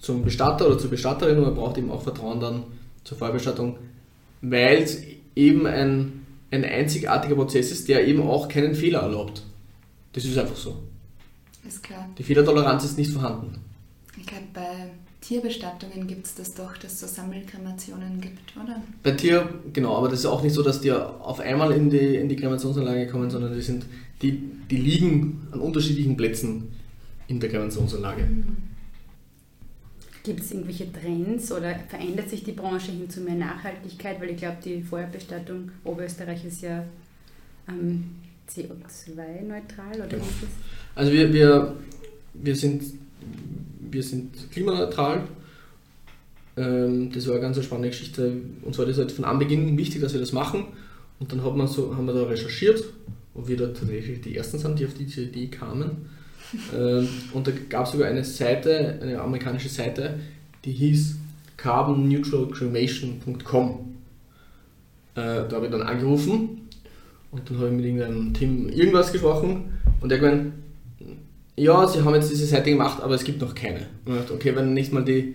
zum 0.00 0.24
Bestatter 0.24 0.66
oder 0.66 0.78
zur 0.78 0.90
Bestatterin 0.90 1.38
und 1.38 1.44
man 1.44 1.54
braucht 1.54 1.78
eben 1.78 1.90
auch 1.90 2.02
Vertrauen 2.02 2.40
dann 2.40 2.64
zur 3.04 3.16
Feuerbestattung, 3.18 3.78
weil 4.40 4.78
es 4.78 5.00
eben 5.36 5.66
ein, 5.66 6.26
ein 6.50 6.64
einzigartiger 6.64 7.36
Prozess 7.36 7.70
ist, 7.70 7.88
der 7.88 8.06
eben 8.06 8.22
auch 8.22 8.48
keinen 8.48 8.74
Fehler 8.74 9.00
erlaubt. 9.00 9.44
Das 10.12 10.24
ist 10.24 10.36
einfach 10.36 10.56
so. 10.56 10.82
Ist 11.66 11.82
klar. 11.82 12.08
Die 12.18 12.24
Fehlertoleranz 12.24 12.84
ist 12.84 12.98
nicht 12.98 13.12
vorhanden. 13.12 13.60
Ich 14.18 14.26
glaube, 14.26 14.44
bei 14.52 14.90
Tierbestattungen 15.22 16.08
gibt 16.08 16.26
es 16.26 16.34
das 16.34 16.52
doch, 16.52 16.76
dass 16.76 16.94
es 16.94 17.00
so 17.00 17.06
Sammelkremationen 17.06 18.20
gibt, 18.20 18.56
oder? 18.56 18.82
Bei 19.04 19.12
Tier, 19.12 19.48
genau, 19.72 19.96
aber 19.96 20.08
das 20.08 20.20
ist 20.20 20.26
auch 20.26 20.42
nicht 20.42 20.52
so, 20.52 20.62
dass 20.62 20.80
die 20.80 20.90
auf 20.90 21.38
einmal 21.38 21.72
in 21.72 21.90
die, 21.90 22.16
in 22.16 22.28
die 22.28 22.34
Kremationsanlage 22.34 23.06
kommen, 23.06 23.30
sondern 23.30 23.54
die, 23.54 23.62
sind, 23.62 23.86
die, 24.20 24.32
die 24.68 24.76
liegen 24.76 25.46
an 25.52 25.60
unterschiedlichen 25.60 26.16
Plätzen 26.16 26.72
in 27.28 27.38
der 27.38 27.50
Kremationsanlage. 27.50 28.24
Mhm. 28.24 28.56
Gibt 30.24 30.40
es 30.40 30.52
irgendwelche 30.52 30.92
Trends 30.92 31.52
oder 31.52 31.76
verändert 31.88 32.28
sich 32.28 32.42
die 32.42 32.52
Branche 32.52 32.90
hin 32.90 33.08
zu 33.08 33.20
mehr 33.20 33.34
Nachhaltigkeit? 33.34 34.20
Weil 34.20 34.30
ich 34.30 34.36
glaube, 34.38 34.58
die 34.64 34.82
Feuerbestattung 34.82 35.70
Oberösterreich 35.84 36.44
ist 36.44 36.62
ja 36.62 36.84
ähm, 37.68 38.04
CO2-neutral 38.48 39.96
oder 39.96 40.06
genau. 40.06 40.24
ist 40.24 40.42
das? 40.42 40.50
Also 40.94 41.12
wir, 41.12 41.32
wir, 41.32 41.76
wir 42.34 42.56
sind 42.56 42.82
wir 43.92 44.02
sind 44.02 44.50
klimaneutral. 44.50 45.22
Ähm, 46.56 47.12
das 47.12 47.26
war 47.26 47.34
eine 47.34 47.42
ganz 47.42 47.62
spannende 47.62 47.90
Geschichte. 47.90 48.32
Uns 48.62 48.78
war 48.78 48.86
das 48.86 48.96
halt 48.98 49.12
von 49.12 49.24
Anbeginn 49.24 49.78
wichtig, 49.78 50.00
dass 50.00 50.12
wir 50.12 50.20
das 50.20 50.32
machen. 50.32 50.64
Und 51.20 51.32
dann 51.32 51.44
hat 51.44 51.56
man 51.56 51.68
so, 51.68 51.96
haben 51.96 52.06
wir 52.06 52.14
da 52.14 52.24
recherchiert, 52.24 52.84
ob 53.34 53.48
wir 53.48 53.56
da 53.56 53.68
tatsächlich 53.68 54.20
die 54.20 54.36
Ersten 54.36 54.58
sind, 54.58 54.78
die 54.78 54.84
auf 54.86 54.94
diese 54.94 55.22
Idee 55.22 55.46
kamen. 55.46 56.10
Ähm, 56.76 57.08
und 57.32 57.46
da 57.46 57.52
gab 57.68 57.86
es 57.86 57.92
sogar 57.92 58.08
eine 58.08 58.24
Seite, 58.24 58.98
eine 59.00 59.20
amerikanische 59.20 59.68
Seite, 59.68 60.18
die 60.64 60.72
hieß 60.72 61.18
carbonneutralcremation.com. 61.56 63.94
Äh, 65.14 65.14
da 65.14 65.48
habe 65.52 65.66
ich 65.66 65.72
dann 65.72 65.82
angerufen 65.82 66.68
und 67.30 67.48
dann 67.48 67.58
habe 67.58 67.68
ich 67.68 67.74
mit 67.74 67.84
irgendeinem 67.84 68.34
Team 68.34 68.68
irgendwas 68.68 69.12
gesprochen 69.12 69.78
und 70.00 70.08
der 70.08 70.18
gemeint, 70.18 70.54
ja, 71.56 71.86
sie 71.86 72.02
haben 72.02 72.14
jetzt 72.14 72.30
diese 72.30 72.46
Seite 72.46 72.70
gemacht, 72.70 73.02
aber 73.02 73.14
es 73.14 73.24
gibt 73.24 73.40
noch 73.40 73.54
keine. 73.54 73.86
Und 74.04 74.16
dachte, 74.16 74.34
okay, 74.34 74.56
wenn 74.56 74.72
nicht 74.74 74.92
mal 74.92 75.04
die, 75.04 75.34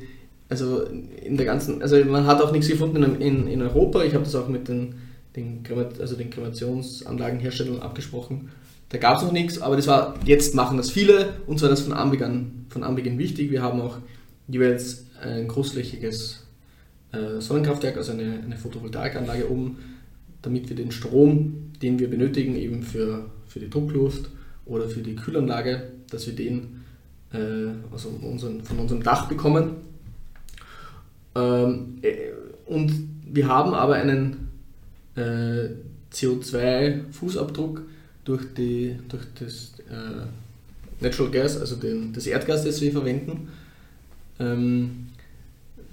also 0.50 0.82
in 0.84 1.38
der 1.38 1.46
ganzen, 1.46 1.82
also 1.82 2.04
man 2.06 2.26
hat 2.26 2.42
auch 2.42 2.52
nichts 2.52 2.68
gefunden 2.68 3.04
in, 3.04 3.22
in, 3.22 3.48
in 3.48 3.62
Europa. 3.62 4.04
Ich 4.04 4.14
habe 4.14 4.24
das 4.24 4.36
auch 4.36 4.48
mit 4.48 4.68
den, 4.68 4.96
den, 5.36 5.64
also 6.00 6.16
den 6.16 6.30
Kremationsanlagenherstellern 6.30 7.82
abgesprochen. 7.82 8.50
Da 8.90 8.98
gab 8.98 9.18
es 9.18 9.24
noch 9.24 9.34
nichts, 9.34 9.60
aber 9.60 9.76
das 9.76 9.88
war, 9.88 10.16
jetzt 10.26 10.56
machen 10.56 10.78
das 10.78 10.90
viele. 10.90 11.34
Uns 11.46 11.62
war 11.62 11.70
das 11.70 11.82
von 11.82 11.94
Anbeginn, 11.94 12.66
von 12.70 12.84
Anbeginn 12.84 13.18
wichtig. 13.20 13.52
Wir 13.52 13.62
haben 13.62 13.82
auch 13.82 13.98
jeweils 14.48 15.08
ein 15.22 15.48
großflächiges 15.48 16.48
äh, 17.12 17.42
Sonnenkraftwerk, 17.42 17.98
also 17.98 18.14
eine, 18.14 18.42
eine 18.44 18.58
Photovoltaikanlage 18.58 19.52
oben, 19.52 19.78
damit 20.42 20.70
wir 20.70 20.76
den 20.76 20.92
Strom, 20.92 21.74
den 21.82 22.00
wir 22.00 22.10
benötigen, 22.10 22.56
eben 22.56 22.82
für, 22.82 23.30
für 23.46 23.60
die 23.60 23.70
Druckluft 23.70 24.30
oder 24.66 24.88
für 24.88 25.02
die 25.02 25.16
Kühlanlage, 25.16 25.92
dass 26.10 26.28
wir 26.28 26.36
den 26.36 26.84
äh, 27.34 27.38
also 27.92 28.10
unseren, 28.22 28.64
von 28.64 28.80
unserem 28.80 29.04
Dach 29.04 29.28
bekommen. 29.28 29.76
Ähm, 31.36 31.98
äh, 32.02 32.32
und 32.66 32.92
wir 33.26 33.48
haben 33.48 33.74
aber 33.74 33.96
einen 33.96 34.50
äh, 35.16 35.70
CO2-Fußabdruck 36.14 37.82
durch, 38.26 38.44
durch 38.56 39.24
das 39.40 39.74
äh, 39.90 40.26
Natural 41.00 41.32
Gas, 41.32 41.58
also 41.58 41.76
den, 41.76 42.14
das 42.14 42.28
Erdgas, 42.28 42.64
das 42.64 42.82
wir 42.82 42.92
verwenden, 42.92 43.50
ähm, 44.40 45.08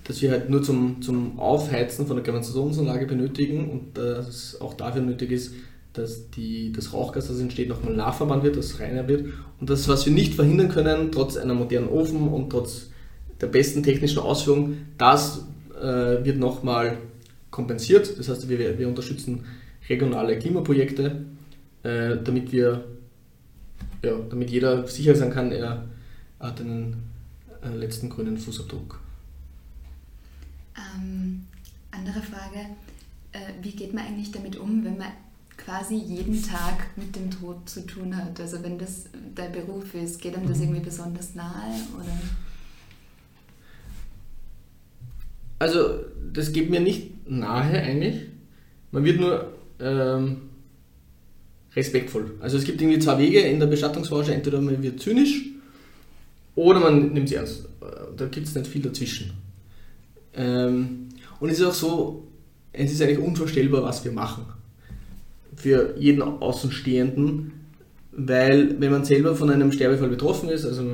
das 0.04 0.20
wir 0.20 0.30
halt 0.30 0.50
nur 0.50 0.62
zum, 0.62 1.00
zum 1.00 1.38
Aufheizen 1.38 2.06
von 2.06 2.16
der 2.16 2.24
Kremationsanlage 2.24 3.06
benötigen 3.06 3.70
und 3.70 3.96
das 3.96 4.60
auch 4.60 4.74
dafür 4.74 5.02
nötig 5.02 5.30
ist, 5.30 5.54
dass 5.94 6.30
die, 6.30 6.72
das 6.72 6.92
Rauchgas, 6.92 7.28
das 7.28 7.40
entsteht, 7.40 7.68
nochmal 7.68 7.94
nachverbannt 7.94 8.42
wird, 8.42 8.56
dass 8.56 8.66
es 8.66 8.80
reiner 8.80 9.08
wird. 9.08 9.26
Und 9.60 9.70
das, 9.70 9.88
was 9.88 10.04
wir 10.04 10.12
nicht 10.12 10.34
verhindern 10.34 10.68
können, 10.68 11.10
trotz 11.12 11.36
einer 11.36 11.54
modernen 11.54 11.88
Ofen 11.88 12.28
und 12.28 12.50
trotz 12.50 12.90
der 13.40 13.46
besten 13.46 13.82
technischen 13.82 14.18
Ausführung, 14.18 14.76
das 14.98 15.46
äh, 15.80 16.24
wird 16.24 16.38
nochmal 16.38 16.98
kompensiert. 17.50 18.18
Das 18.18 18.28
heißt, 18.28 18.48
wir, 18.48 18.78
wir 18.78 18.88
unterstützen 18.88 19.44
regionale 19.88 20.38
Klimaprojekte, 20.38 21.24
äh, 21.84 22.16
damit 22.22 22.50
wir, 22.50 22.84
ja, 24.02 24.18
damit 24.28 24.50
jeder 24.50 24.86
sicher 24.88 25.14
sein 25.14 25.30
kann, 25.30 25.52
er 25.52 25.84
hat 26.40 26.60
einen 26.60 27.04
äh, 27.62 27.76
letzten 27.76 28.10
grünen 28.10 28.36
Fußabdruck. 28.36 29.00
Ähm, 30.76 31.46
andere 31.92 32.20
Frage, 32.20 32.66
äh, 33.32 33.38
wie 33.62 33.70
geht 33.70 33.94
man 33.94 34.04
eigentlich 34.04 34.32
damit 34.32 34.56
um, 34.56 34.84
wenn 34.84 34.98
man 34.98 35.08
quasi 35.56 35.94
jeden 35.96 36.42
Tag 36.42 36.86
mit 36.96 37.14
dem 37.16 37.30
Tod 37.30 37.68
zu 37.68 37.86
tun 37.86 38.16
hat. 38.16 38.38
Also 38.40 38.62
wenn 38.62 38.78
das 38.78 39.04
dein 39.34 39.52
Beruf 39.52 39.94
ist, 39.94 40.20
geht 40.20 40.34
einem 40.36 40.48
das 40.48 40.58
Mhm. 40.58 40.64
irgendwie 40.64 40.80
besonders 40.82 41.34
nahe? 41.34 41.74
Oder? 41.96 42.12
Also, 45.58 46.00
das 46.32 46.52
geht 46.52 46.70
mir 46.70 46.80
nicht 46.80 47.28
nahe 47.30 47.80
eigentlich. 47.80 48.22
Man 48.90 49.04
wird 49.04 49.20
nur 49.20 49.52
ähm, 49.80 50.42
respektvoll. 51.74 52.32
Also 52.40 52.58
es 52.58 52.64
gibt 52.64 52.80
irgendwie 52.80 52.98
zwei 52.98 53.18
Wege 53.18 53.40
in 53.40 53.58
der 53.60 53.66
Bestattungsbranche. 53.66 54.34
Entweder 54.34 54.60
man 54.60 54.82
wird 54.82 55.00
zynisch 55.00 55.42
oder 56.54 56.80
man 56.80 57.12
nimmt 57.12 57.28
es 57.28 57.32
ernst. 57.32 57.68
Da 58.16 58.26
gibt 58.26 58.46
es 58.46 58.54
nicht 58.54 58.66
viel 58.66 58.82
dazwischen. 58.82 59.32
Ähm, 60.34 61.08
und 61.40 61.48
es 61.48 61.58
ist 61.58 61.66
auch 61.66 61.74
so, 61.74 62.28
es 62.72 62.92
ist 62.92 63.00
eigentlich 63.02 63.18
unvorstellbar, 63.18 63.82
was 63.82 64.04
wir 64.04 64.12
machen. 64.12 64.44
Für 65.56 65.94
jeden 65.98 66.22
Außenstehenden. 66.22 67.52
Weil, 68.12 68.80
wenn 68.80 68.92
man 68.92 69.04
selber 69.04 69.34
von 69.34 69.50
einem 69.50 69.72
Sterbefall 69.72 70.08
betroffen 70.08 70.48
ist, 70.48 70.64
also 70.64 70.84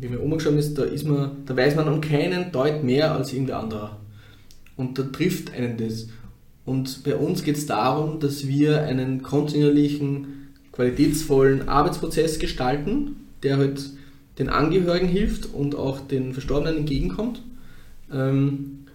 wie 0.00 0.16
Oma 0.16 0.36
gestorben 0.36 0.58
ist, 0.58 0.76
da, 0.78 0.84
ist 0.84 1.06
man, 1.06 1.44
da 1.46 1.56
weiß 1.56 1.76
man 1.76 1.88
um 1.88 2.00
keinen 2.00 2.52
Deut 2.52 2.84
mehr 2.84 3.12
als 3.12 3.32
irgendwer 3.32 3.58
anderer. 3.58 3.96
Und 4.76 4.98
da 4.98 5.02
trifft 5.04 5.52
einen 5.52 5.76
das. 5.76 6.08
Und 6.64 7.04
bei 7.04 7.16
uns 7.16 7.44
geht 7.44 7.56
es 7.56 7.66
darum, 7.66 8.20
dass 8.20 8.46
wir 8.46 8.82
einen 8.82 9.22
kontinuierlichen, 9.22 10.48
qualitätsvollen 10.72 11.68
Arbeitsprozess 11.68 12.38
gestalten, 12.38 13.16
der 13.42 13.56
halt 13.56 13.90
den 14.38 14.48
Angehörigen 14.48 15.08
hilft 15.08 15.54
und 15.54 15.74
auch 15.74 16.00
den 16.00 16.34
Verstorbenen 16.34 16.78
entgegenkommt. 16.78 17.40
Ähm, 18.12 18.85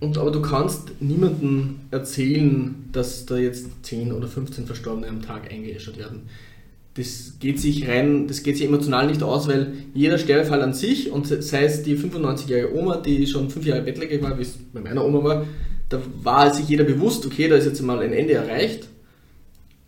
und, 0.00 0.18
aber 0.18 0.30
du 0.30 0.42
kannst 0.42 1.00
niemandem 1.00 1.76
erzählen, 1.90 2.74
dass 2.92 3.26
da 3.26 3.36
jetzt 3.36 3.66
10 3.82 4.12
oder 4.12 4.28
15 4.28 4.66
Verstorbene 4.66 5.08
am 5.08 5.22
Tag 5.22 5.50
eingeäschert 5.50 5.98
werden. 5.98 6.22
Das 6.94 7.34
geht 7.40 7.60
sich 7.60 7.86
rein, 7.88 8.26
das 8.26 8.42
geht 8.42 8.56
sich 8.56 8.66
emotional 8.66 9.06
nicht 9.06 9.22
aus, 9.22 9.48
weil 9.48 9.72
jeder 9.94 10.18
Sterbefall 10.18 10.62
an 10.62 10.72
sich, 10.72 11.10
und 11.10 11.26
sei 11.26 11.64
es 11.64 11.82
die 11.82 11.96
95-jährige 11.96 12.74
Oma, 12.74 12.96
die 12.96 13.26
schon 13.26 13.50
fünf 13.50 13.66
Jahre 13.66 13.82
bettlägerig 13.82 14.22
war, 14.22 14.38
wie 14.38 14.42
es 14.42 14.58
bei 14.72 14.80
meiner 14.80 15.04
Oma 15.04 15.22
war, 15.22 15.46
da 15.88 16.00
war 16.22 16.52
sich 16.52 16.68
jeder 16.68 16.84
bewusst, 16.84 17.26
okay, 17.26 17.48
da 17.48 17.56
ist 17.56 17.66
jetzt 17.66 17.82
mal 17.82 18.00
ein 18.00 18.12
Ende 18.12 18.34
erreicht. 18.34 18.88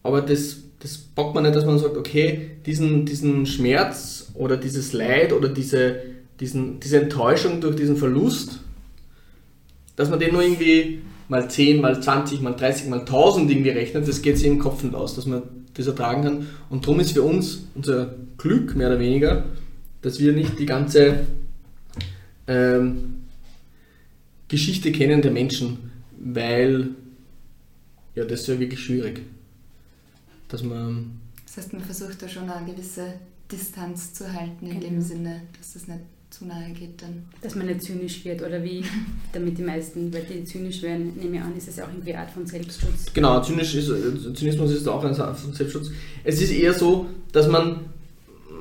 Aber 0.02 0.20
das, 0.20 0.58
das 0.80 0.96
bockt 0.96 1.34
man 1.34 1.44
nicht, 1.44 1.56
dass 1.56 1.64
man 1.64 1.78
sagt, 1.78 1.96
okay, 1.96 2.52
diesen, 2.66 3.04
diesen 3.04 3.46
Schmerz 3.46 4.30
oder 4.34 4.56
dieses 4.56 4.92
Leid 4.92 5.32
oder 5.32 5.48
diese, 5.48 5.96
diesen, 6.40 6.78
diese 6.80 7.00
Enttäuschung 7.00 7.60
durch 7.60 7.76
diesen 7.76 7.96
Verlust, 7.96 8.60
dass 9.98 10.08
man 10.08 10.20
den 10.20 10.32
nur 10.32 10.42
irgendwie 10.42 11.00
mal 11.28 11.50
10, 11.50 11.80
mal 11.80 12.00
20, 12.00 12.40
mal 12.40 12.52
30, 12.54 12.86
mal 12.88 13.00
1000 13.00 13.50
irgendwie 13.50 13.70
rechnet, 13.70 14.06
das 14.06 14.22
geht 14.22 14.38
sich 14.38 14.46
im 14.46 14.60
Kopf 14.60 14.84
nicht 14.84 14.94
aus, 14.94 15.16
dass 15.16 15.26
man 15.26 15.42
das 15.74 15.88
ertragen 15.88 16.22
kann. 16.22 16.46
Und 16.70 16.84
darum 16.86 17.00
ist 17.00 17.10
für 17.12 17.22
uns 17.22 17.64
unser 17.74 18.14
Glück 18.36 18.76
mehr 18.76 18.86
oder 18.88 19.00
weniger, 19.00 19.44
dass 20.02 20.20
wir 20.20 20.32
nicht 20.32 20.56
die 20.60 20.66
ganze 20.66 21.26
ähm, 22.46 23.24
Geschichte 24.46 24.92
kennen 24.92 25.20
der 25.20 25.32
Menschen, 25.32 25.90
weil 26.18 26.90
ja, 28.14 28.24
das 28.24 28.42
ist 28.42 28.46
ja 28.46 28.60
wirklich 28.60 28.80
schwierig. 28.80 29.22
Dass 30.46 30.62
man 30.62 31.20
Das 31.44 31.56
heißt, 31.56 31.72
man 31.72 31.82
versucht 31.82 32.22
da 32.22 32.28
schon 32.28 32.48
eine 32.48 32.70
gewisse 32.70 33.14
Distanz 33.50 34.14
zu 34.14 34.32
halten, 34.32 34.64
in 34.64 34.78
Genau. 34.80 34.92
dem 34.92 35.00
Sinne, 35.02 35.42
dass 35.58 35.72
das 35.74 35.88
nicht 35.88 36.00
zu 36.30 36.46
nahe 36.46 36.72
geht 36.72 37.00
dann. 37.00 37.24
Dass 37.42 37.54
man 37.54 37.66
nicht 37.66 37.82
zynisch 37.82 38.24
wird 38.24 38.42
oder 38.42 38.62
wie, 38.62 38.84
damit 39.32 39.58
die 39.58 39.62
meisten, 39.62 40.12
weil 40.12 40.22
die 40.22 40.44
zynisch 40.44 40.82
werden, 40.82 41.14
nehme 41.16 41.36
ich 41.36 41.42
an, 41.42 41.56
ist 41.56 41.68
es 41.68 41.76
ja 41.76 41.84
auch 41.84 41.88
irgendwie 41.88 42.12
eine 42.12 42.22
Art 42.22 42.30
von 42.30 42.46
Selbstschutz. 42.46 43.12
Genau, 43.14 43.42
Zynisch 43.42 43.74
ist, 43.74 43.88
äh, 43.88 44.34
Zynismus 44.34 44.72
ist 44.72 44.86
auch 44.86 45.04
ein 45.04 45.18
Art 45.18 45.38
von 45.38 45.52
Selbstschutz. 45.52 45.90
Es 46.24 46.40
ist 46.40 46.52
eher 46.52 46.74
so, 46.74 47.06
dass 47.32 47.48
man, 47.48 47.86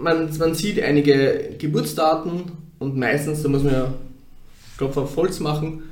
man, 0.01 0.29
man 0.37 0.55
sieht 0.55 0.81
einige 0.81 1.55
Geburtsdaten 1.57 2.43
und 2.79 2.97
meistens, 2.97 3.43
da 3.43 3.49
muss 3.49 3.63
man 3.63 3.73
ja 3.73 3.93
Klopf 4.77 4.97
auf 4.97 5.15
Holz 5.15 5.39
machen, 5.39 5.83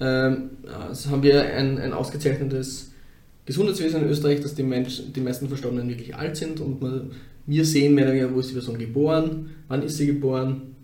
ähm, 0.00 0.50
also 0.88 1.10
haben 1.10 1.22
wir 1.22 1.42
ein, 1.42 1.78
ein 1.78 1.92
ausgezeichnetes 1.92 2.92
Gesundheitswesen 3.46 4.02
in 4.02 4.08
Österreich, 4.08 4.40
dass 4.40 4.54
die, 4.54 4.62
Mensch, 4.62 5.02
die 5.14 5.20
meisten 5.20 5.48
Verstorbenen 5.48 5.88
wirklich 5.88 6.14
alt 6.14 6.36
sind 6.36 6.60
und 6.60 6.80
man, 6.80 7.10
wir 7.46 7.64
sehen 7.64 7.94
mehr 7.94 8.04
oder 8.04 8.12
weniger, 8.12 8.34
wo 8.34 8.40
ist 8.40 8.50
die 8.50 8.54
Person 8.54 8.78
geboren, 8.78 9.50
wann 9.68 9.82
ist 9.82 9.96
sie 9.96 10.06
geboren, 10.06 10.76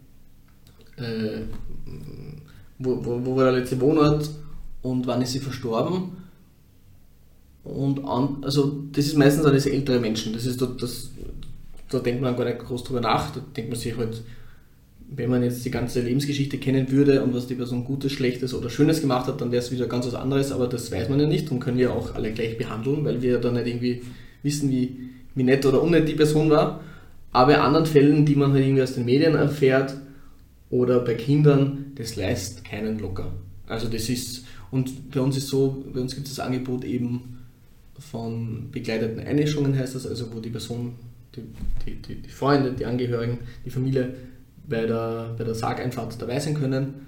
äh, 0.96 1.42
wo, 2.78 3.04
wo, 3.04 3.24
wo 3.24 3.36
war 3.36 3.44
der 3.44 3.60
letzte 3.60 3.80
Wohnort 3.80 4.30
und 4.82 5.06
wann 5.06 5.22
ist 5.22 5.32
sie 5.32 5.38
verstorben. 5.38 6.24
Und 7.64 8.04
an, 8.04 8.38
also 8.42 8.84
das 8.92 9.06
ist 9.06 9.16
meistens 9.16 9.46
alles 9.46 9.66
ältere 9.66 9.98
Menschen. 9.98 10.34
Das 10.34 10.44
ist 10.44 10.60
das, 10.60 11.10
da 11.90 11.98
denkt 11.98 12.20
man 12.20 12.36
gar 12.36 12.44
nicht 12.44 12.58
groß 12.58 12.84
drüber 12.84 13.00
nach. 13.00 13.30
Da 13.30 13.40
denkt 13.56 13.70
man 13.70 13.80
sich 13.80 13.96
halt, 13.96 14.22
wenn 15.08 15.30
man 15.30 15.42
jetzt 15.42 15.64
die 15.64 15.70
ganze 15.70 16.02
Lebensgeschichte 16.02 16.58
kennen 16.58 16.90
würde 16.90 17.22
und 17.22 17.34
was 17.34 17.46
die 17.46 17.54
Person 17.54 17.84
Gutes, 17.84 18.12
Schlechtes 18.12 18.52
oder 18.52 18.68
Schönes 18.68 19.00
gemacht 19.00 19.26
hat, 19.26 19.40
dann 19.40 19.50
wäre 19.50 19.62
es 19.62 19.72
wieder 19.72 19.86
ganz 19.86 20.06
was 20.06 20.14
anderes, 20.14 20.52
aber 20.52 20.66
das 20.66 20.90
weiß 20.92 21.08
man 21.08 21.20
ja 21.20 21.26
nicht 21.26 21.50
und 21.50 21.60
können 21.60 21.78
wir 21.78 21.92
auch 21.92 22.14
alle 22.14 22.32
gleich 22.32 22.58
behandeln, 22.58 23.04
weil 23.04 23.22
wir 23.22 23.32
ja 23.32 23.38
dann 23.38 23.54
nicht 23.54 23.66
irgendwie 23.66 24.02
wissen, 24.42 24.70
wie, 24.70 24.98
wie 25.34 25.42
nett 25.42 25.64
oder 25.64 25.82
unnett 25.82 26.08
die 26.08 26.14
Person 26.14 26.50
war. 26.50 26.80
Aber 27.32 27.54
in 27.54 27.60
anderen 27.60 27.86
Fällen, 27.86 28.26
die 28.26 28.36
man 28.36 28.52
halt 28.52 28.64
irgendwie 28.64 28.82
aus 28.82 28.94
den 28.94 29.06
Medien 29.06 29.34
erfährt 29.34 29.94
oder 30.74 30.98
bei 30.98 31.14
Kindern, 31.14 31.92
das 31.94 32.16
lässt 32.16 32.64
keinen 32.64 32.98
locker. 32.98 33.32
Also 33.68 33.88
das 33.88 34.08
ist, 34.08 34.44
und 34.72 35.12
bei 35.12 35.20
uns 35.20 35.36
ist 35.36 35.46
so, 35.46 35.84
bei 35.94 36.00
uns 36.00 36.16
gibt 36.16 36.26
es 36.26 36.34
das 36.34 36.44
Angebot 36.44 36.82
eben 36.84 37.38
von 37.96 38.72
begleiteten 38.72 39.20
Einäschungen 39.20 39.78
heißt 39.78 39.94
das, 39.94 40.04
also 40.04 40.34
wo 40.34 40.40
die 40.40 40.50
Person, 40.50 40.96
die, 41.36 41.42
die, 41.86 42.02
die, 42.02 42.14
die 42.22 42.28
Freunde, 42.28 42.72
die 42.72 42.86
Angehörigen, 42.86 43.38
die 43.64 43.70
Familie 43.70 44.14
bei 44.68 44.84
der, 44.84 45.36
bei 45.38 45.44
der 45.44 45.54
Sargeinfahrt 45.54 46.20
dabei 46.20 46.40
sein 46.40 46.54
können. 46.54 47.06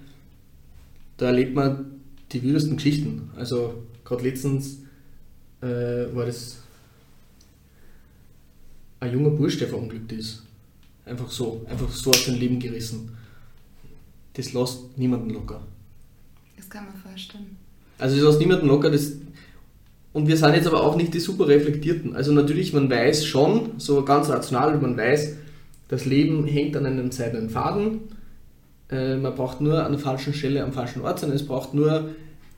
Da 1.17 1.27
erlebt 1.27 1.57
man 1.57 1.87
die 2.31 2.45
wildesten 2.45 2.77
Geschichten. 2.77 3.33
Also 3.35 3.83
gerade 4.05 4.23
letztens 4.23 4.79
äh, 5.61 5.67
war 6.15 6.27
das 6.27 6.59
ein 9.01 9.13
junger 9.13 9.31
Bursch, 9.31 9.59
der 9.59 9.67
verunglückt 9.67 10.13
ist. 10.13 10.45
Einfach 11.05 11.33
so, 11.33 11.67
einfach 11.69 11.91
so 11.91 12.11
aus 12.11 12.27
dem 12.27 12.37
Leben 12.37 12.61
gerissen. 12.61 13.16
Das 14.37 14.53
lässt 14.53 14.99
niemanden 14.99 15.31
locker. 15.31 15.61
Das 16.57 16.69
kann 16.69 16.85
man 16.85 16.95
vorstellen. 16.95 17.57
Also 17.99 18.17
es 18.17 18.23
lässt 18.23 18.39
niemanden 18.39 18.67
locker. 18.67 18.91
Das 18.91 19.13
und 20.13 20.29
wir 20.29 20.37
sind 20.39 20.55
jetzt 20.55 20.67
aber 20.67 20.83
auch 20.83 20.97
nicht 20.97 21.13
die 21.13 21.21
super 21.21 21.47
Reflektierten. 21.47 22.17
Also 22.17 22.33
natürlich, 22.33 22.73
man 22.73 22.89
weiß 22.89 23.27
schon, 23.27 23.73
so 23.77 24.03
ganz 24.03 24.31
rational, 24.31 24.79
man 24.79 24.97
weiß, 24.97 25.37
das 25.89 26.07
Leben 26.07 26.47
hängt 26.47 26.75
an 26.75 26.87
einem 26.87 27.13
seidenen 27.13 27.51
Faden. 27.51 28.01
Äh, 28.91 29.17
man 29.17 29.35
braucht 29.35 29.61
nur 29.61 29.85
an 29.85 29.93
der 29.93 29.99
falschen 29.99 30.33
Stelle 30.33 30.65
am 30.65 30.73
falschen 30.73 31.03
Ort 31.03 31.19
sein. 31.19 31.33
Es 31.33 31.47
braucht 31.47 31.75
nur 31.75 32.11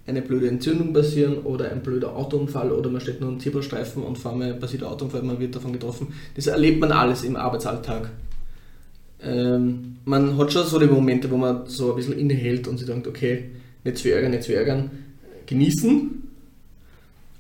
eine 0.06 0.22
blöde 0.22 0.48
Entzündung 0.48 0.92
passieren 0.92 1.38
oder 1.38 1.72
ein 1.72 1.82
blöder 1.82 2.14
Autounfall 2.14 2.70
oder 2.70 2.90
man 2.90 3.00
steht 3.00 3.20
nur 3.20 3.30
im 3.30 3.40
Zebrastreifen 3.40 4.04
und 4.04 4.16
vor 4.18 4.32
allem 4.32 4.60
passiert 4.60 4.84
ein 4.84 4.88
Autounfall, 4.88 5.22
man 5.22 5.40
wird 5.40 5.56
davon 5.56 5.72
getroffen. 5.72 6.14
Das 6.36 6.46
erlebt 6.46 6.80
man 6.80 6.92
alles 6.92 7.24
im 7.24 7.34
Arbeitsalltag. 7.34 8.08
Ähm, 9.22 9.96
man 10.04 10.36
hat 10.38 10.52
schon 10.52 10.66
so 10.66 10.78
die 10.78 10.86
Momente, 10.86 11.30
wo 11.30 11.36
man 11.36 11.66
so 11.66 11.90
ein 11.90 11.96
bisschen 11.96 12.18
innehält 12.18 12.68
und 12.68 12.78
sich 12.78 12.86
denkt, 12.86 13.06
okay, 13.06 13.50
nicht 13.84 13.98
zu 13.98 14.10
ärgern, 14.12 14.30
nicht 14.30 14.44
zu 14.44 14.54
ärgern, 14.54 14.90
genießen. 15.46 16.22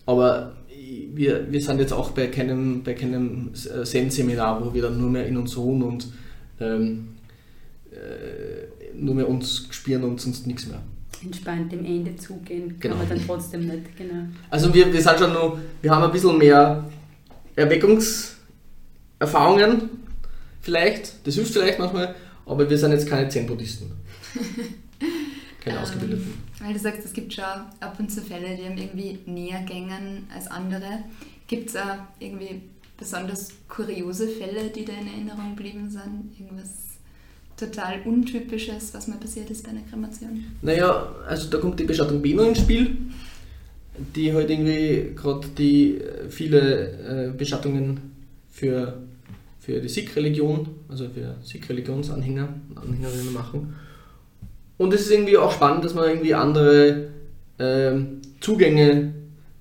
Aber 0.06 0.54
wir, 1.14 1.50
wir 1.50 1.60
sind 1.60 1.80
jetzt 1.80 1.92
auch 1.92 2.10
bei 2.12 2.26
keinem, 2.28 2.82
bei 2.82 2.94
keinem 2.94 3.50
Zen-Seminar, 3.54 4.64
wo 4.64 4.72
wir 4.74 4.82
dann 4.82 5.00
nur 5.00 5.10
mehr 5.10 5.26
in 5.26 5.36
uns 5.36 5.56
ruhen 5.56 5.82
und 5.82 6.08
ähm, 6.60 7.08
äh, 7.90 8.94
nur 8.94 9.14
mehr 9.14 9.28
uns 9.28 9.68
spüren 9.70 10.04
und 10.04 10.20
sonst 10.20 10.46
nichts 10.46 10.66
mehr. 10.66 10.80
Entspannt 11.22 11.72
dem 11.72 11.84
Ende 11.84 12.14
zugehen, 12.16 12.68
kann 12.68 12.78
Genau. 12.80 12.96
man 12.96 13.08
dann 13.08 13.20
trotzdem 13.26 13.66
nicht, 13.66 13.96
genau. 13.96 14.24
Also 14.50 14.72
wir, 14.72 14.92
wir 14.92 15.02
sind 15.02 15.18
schon 15.18 15.32
noch, 15.32 15.58
wir 15.82 15.90
haben 15.90 16.04
ein 16.04 16.12
bisschen 16.12 16.38
mehr 16.38 16.84
Erweckungserfahrungen 17.56 19.90
vielleicht, 20.60 21.26
das 21.26 21.34
hilft 21.34 21.52
vielleicht 21.52 21.78
manchmal, 21.78 22.14
aber 22.46 22.68
wir 22.68 22.78
sind 22.78 22.92
jetzt 22.92 23.08
keine 23.08 23.28
Zen-Buddhisten. 23.28 23.92
Keine 25.60 25.76
Ähm, 25.78 25.82
Ausgebildeten. 25.82 26.34
Weil 26.60 26.72
du 26.72 26.78
sagst, 26.78 27.04
es 27.04 27.12
gibt 27.12 27.32
schon 27.32 27.44
ab 27.44 27.96
und 27.98 28.10
zu 28.10 28.22
Fälle, 28.22 28.56
die 28.56 28.64
einem 28.64 28.78
irgendwie 28.78 29.18
näher 29.26 29.60
gängen 29.62 30.28
als 30.32 30.46
andere. 30.46 31.04
Gibt 31.46 31.70
es 31.70 31.76
auch 31.76 31.96
irgendwie 32.20 32.62
besonders 32.96 33.52
kuriose 33.68 34.28
Fälle, 34.28 34.70
die 34.70 34.84
da 34.84 34.92
in 34.92 35.08
Erinnerung 35.08 35.56
geblieben 35.56 35.90
sind? 35.90 36.38
Irgendwas 36.38 36.88
total 37.56 38.00
Untypisches, 38.04 38.94
was 38.94 39.08
mal 39.08 39.18
passiert 39.18 39.50
ist 39.50 39.64
bei 39.64 39.70
einer 39.70 39.82
Kremation? 39.82 40.44
Naja, 40.62 41.14
also 41.26 41.50
da 41.50 41.58
kommt 41.58 41.80
die 41.80 41.84
Bestattung 41.84 42.22
Beno 42.22 42.42
ins 42.44 42.60
Spiel, 42.60 42.96
die 44.14 44.32
halt 44.32 44.48
irgendwie 44.48 45.12
gerade 45.14 45.48
die 45.48 45.98
äh, 45.98 46.30
viele 46.30 47.30
äh, 47.30 47.36
Bestattungen 47.36 48.12
für, 48.50 49.02
für 49.68 49.82
die 49.82 49.88
Sikh-Religion, 49.88 50.66
also 50.88 51.10
für 51.10 51.34
Sikh-Religionsanhänger 51.42 52.48
und 52.70 52.78
Anhängerinnen 52.78 53.34
machen. 53.34 53.76
Und 54.78 54.94
es 54.94 55.02
ist 55.02 55.10
irgendwie 55.10 55.36
auch 55.36 55.52
spannend, 55.52 55.84
dass 55.84 55.92
man 55.92 56.08
irgendwie 56.08 56.32
andere 56.32 57.08
ähm, 57.58 58.22
Zugänge 58.40 59.12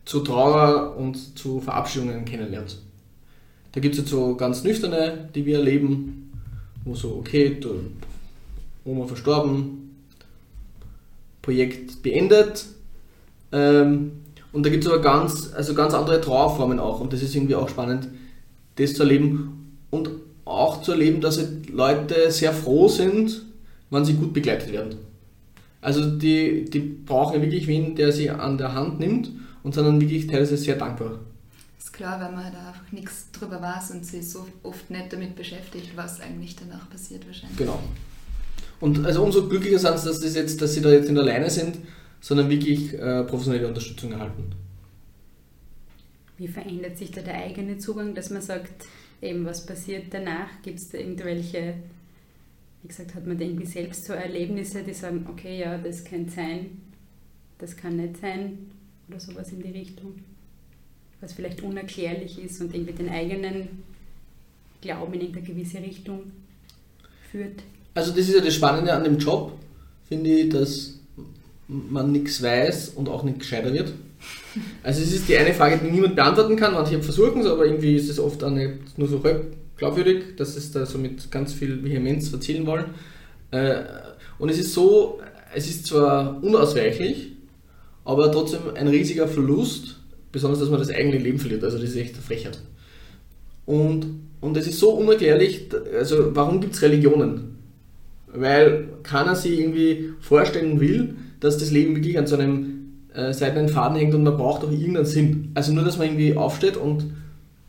zu 0.06 0.22
Trauer 0.22 0.96
und 0.96 1.38
zu 1.38 1.60
Verabschiedungen 1.60 2.24
kennenlernt. 2.24 2.78
Da 3.74 3.82
gibt 3.82 3.96
es 3.96 4.00
jetzt 4.00 4.10
so 4.10 4.38
ganz 4.38 4.63
nüchterne, 4.63 5.28
die 5.36 5.46
wir 5.46 5.58
erleben, 5.58 6.32
wo 6.86 6.96
so, 6.96 7.17
okay, 7.17 7.58
du, 7.60 7.76
Oma 8.86 9.08
verstorben, 9.08 9.93
Projekt 11.41 12.02
beendet. 12.02 12.65
Ähm, 13.52 14.13
und 14.54 14.65
da 14.65 14.70
gibt 14.70 14.86
es 14.86 14.89
aber 14.89 15.02
ganz, 15.02 15.52
also 15.54 15.74
ganz 15.74 15.93
andere 15.93 16.22
Trauerformen 16.22 16.80
auch. 16.80 17.02
Und 17.02 17.12
das 17.12 17.22
ist 17.22 17.36
irgendwie 17.36 17.56
auch 17.56 17.67
spannend, 17.67 18.08
das 18.78 18.93
zu 18.93 19.04
erleben. 19.04 19.57
Und 19.89 20.10
auch 20.45 20.82
zu 20.82 20.91
erleben, 20.91 21.21
dass 21.21 21.38
halt 21.38 21.69
Leute 21.69 22.32
sehr 22.32 22.54
froh 22.54 22.88
sind, 22.88 23.43
wenn 23.89 24.06
sie 24.06 24.13
gut 24.13 24.34
begleitet 24.34 24.71
werden. 24.71 24.95
Also 25.82 26.17
die, 26.17 26.65
die 26.65 26.80
brauchen 26.80 27.41
wirklich 27.41 27.67
wen, 27.67 27.95
der 27.95 28.12
sie 28.12 28.30
an 28.30 28.58
der 28.58 28.73
Hand 28.73 29.00
nimmt 29.00 29.32
und 29.63 29.73
sind 29.73 29.86
dann 29.86 30.02
wirklich 30.02 30.28
teilweise 30.28 30.58
sehr 30.58 30.76
dankbar. 30.76 31.19
Ist 31.78 31.93
klar, 31.93 32.19
weil 32.19 32.32
man 32.32 32.52
da 32.52 32.69
einfach 32.69 32.91
nichts 32.91 33.32
drüber 33.32 33.62
weiß 33.62 33.91
und 33.91 34.06
sich 34.06 34.30
so 34.30 34.45
oft 34.63 34.89
nicht 34.89 35.13
damit 35.13 35.36
beschäftigt, 35.36 35.91
was 35.95 36.19
eigentlich 36.19 36.56
danach 36.56 36.89
passiert 36.89 37.26
wahrscheinlich. 37.26 37.58
Genau. 37.58 37.80
Und 38.80 39.06
also 39.06 39.23
umso 39.23 39.47
glücklicher 39.47 39.80
sind 39.80 39.97
sie, 39.97 40.08
dass, 40.08 40.19
das 40.19 40.36
jetzt, 40.36 40.62
dass 40.62 40.73
sie 40.73 40.82
da 40.82 40.89
jetzt 40.89 41.10
nicht 41.10 41.19
alleine 41.19 41.50
sind, 41.50 41.78
sondern 42.19 42.50
wirklich 42.50 42.93
äh, 42.93 43.23
professionelle 43.23 43.67
Unterstützung 43.67 44.12
erhalten. 44.12 44.52
Wie 46.38 46.47
verändert 46.47 46.97
sich 46.97 47.12
da 47.12 47.21
der 47.21 47.36
eigene 47.36 47.78
Zugang, 47.78 48.13
dass 48.13 48.30
man 48.30 48.41
sagt, 48.41 48.86
eben 49.21 49.45
was 49.45 49.65
passiert 49.65 50.06
danach? 50.12 50.62
Gibt 50.62 50.80
es 50.80 50.89
da 50.89 50.97
irgendwelche, 50.97 51.75
wie 52.82 52.88
gesagt, 52.88 53.15
hat 53.15 53.25
man 53.25 53.38
da 53.38 53.45
irgendwie 53.45 53.65
selbst 53.65 54.06
so 54.06 54.13
Erlebnisse, 54.13 54.84
die 54.84 54.93
sagen, 54.93 55.27
okay, 55.30 55.60
ja, 55.60 55.77
das 55.77 56.03
kann 56.03 56.30
sein, 56.30 56.82
das 57.60 57.75
kann 57.75 57.97
nicht 57.97 58.17
sein 58.17 58.58
oder 59.10 59.19
sowas 59.19 59.51
in 59.51 59.62
die 59.62 59.71
Richtung? 59.71 60.15
Was 61.19 61.34
vielleicht 61.34 61.62
unerklärlich 61.63 62.43
ist 62.43 62.62
und 62.62 62.75
irgendwie 62.75 62.93
den 62.93 63.10
eigenen 63.10 63.84
Glauben 64.82 65.13
in 65.15 65.21
irgendeine 65.21 65.47
gewisse 65.47 65.80
Richtung 65.80 66.32
führt. 67.32 67.63
Also 67.95 68.12
das 68.12 68.30
ist 68.30 68.36
ja 68.36 68.41
das 68.41 68.53
Spannende 68.53 68.93
an 68.93 69.03
dem 69.03 69.17
Job, 69.17 69.53
finde 70.08 70.30
ich, 70.30 70.49
dass 70.49 70.99
man 71.67 72.12
nichts 72.12 72.41
weiß 72.41 72.89
und 72.89 73.10
auch 73.10 73.23
nicht 73.23 73.39
gescheiter 73.39 73.73
wird. 73.73 73.93
Also 74.84 75.02
es 75.02 75.13
ist 75.13 75.28
die 75.28 75.38
eine 75.38 75.54
Frage, 75.54 75.80
die 75.84 75.91
niemand 75.91 76.15
beantworten 76.15 76.56
kann. 76.56 76.74
Manche 76.74 77.02
versuchen 77.02 77.41
es, 77.41 77.48
aber 77.48 77.65
irgendwie 77.65 77.96
ist 77.96 78.10
es 78.10 78.20
oft 78.20 78.41
nicht 78.50 78.98
nur 78.98 79.08
so 79.08 79.24
halb 79.24 79.54
glaubwürdig, 79.78 80.36
dass 80.36 80.58
es 80.58 80.72
da 80.72 80.86
so 80.86 80.98
mit 80.98 81.32
ganz 81.32 81.54
viel 81.54 81.84
Vehemenz 81.84 82.32
erzählen 82.34 82.65
wollen. 82.65 82.86
Äh, 83.52 83.84
und 84.39 84.50
es 84.50 84.58
ist 84.60 84.74
so, 84.74 85.22
es 85.56 85.67
ist 85.67 85.88
zwar 85.88 86.43
unausweichlich, 86.43 87.34
aber 88.04 88.32
trotzdem 88.32 88.62
ein 88.76 88.88
riesiger 88.88 89.28
Verlust, 89.28 90.00
besonders 90.32 90.60
dass 90.60 90.70
man 90.70 90.80
das 90.80 90.89
eigene 90.89 91.17
Leben 91.17 91.39
verliert. 91.39 91.63
Also 91.63 91.78
das 91.78 91.89
ist 91.89 91.96
echt 91.96 92.13
eine 92.15 92.24
Frechheit. 92.24 92.60
Und, 93.65 94.08
und 94.39 94.58
es 94.58 94.67
ist 94.67 94.80
so 94.80 94.91
unerklärlich, 94.91 95.67
also 95.98 96.36
warum 96.36 96.62
gibt 96.62 96.76
es 96.76 96.82
Religionen? 96.82 97.58
Weil 98.28 98.89
keiner 99.04 99.36
sich 99.36 99.60
irgendwie 99.60 100.13
vorstellen 100.20 100.80
will, 100.80 101.15
dass 101.39 101.58
das 101.58 101.72
Leben 101.72 101.96
wirklich 101.96 102.17
an 102.17 102.28
so 102.28 102.36
einem 102.36 102.77
äh, 103.17 103.34
seidenen 103.34 103.67
Faden 103.67 103.97
hängt 103.97 104.13
und 104.13 104.23
man 104.23 104.38
braucht 104.38 104.63
auch 104.63 104.71
irgendeinen 104.71 105.06
Sinn. 105.06 105.51
Also 105.56 105.73
nur, 105.73 105.84
dass 105.84 105.97
man 105.97 106.08
irgendwie 106.08 106.36
aufsteht 106.36 106.77
und 106.77 107.06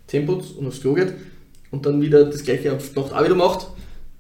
putzt 0.07 0.57
und 0.57 0.67
aufs 0.67 0.81
Klo 0.81 0.93
geht 0.95 1.15
und 1.71 1.87
dann 1.87 2.03
wieder 2.03 2.25
das 2.25 2.45
gleiche 2.45 2.75
auf 2.75 2.95
Nacht 2.95 3.13
auch 3.13 3.25
wieder 3.25 3.35
macht, 3.35 3.69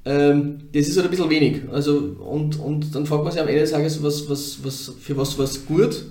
ähm, 0.06 0.60
das 0.72 0.88
ist 0.88 0.96
halt 0.96 1.06
ein 1.06 1.10
bisschen 1.10 1.28
wenig. 1.28 1.62
Also, 1.70 1.98
und, 1.98 2.58
und 2.58 2.94
dann 2.94 3.04
fragt 3.04 3.24
man 3.24 3.32
sich 3.32 3.42
am 3.42 3.48
Ende 3.48 3.60
des 3.60 3.72
Tages, 3.72 4.02
was, 4.02 4.28
was, 4.30 4.58
was, 4.64 4.94
für 5.00 5.16
was 5.18 5.36
war 5.36 5.44
es 5.44 5.66
gut, 5.66 6.04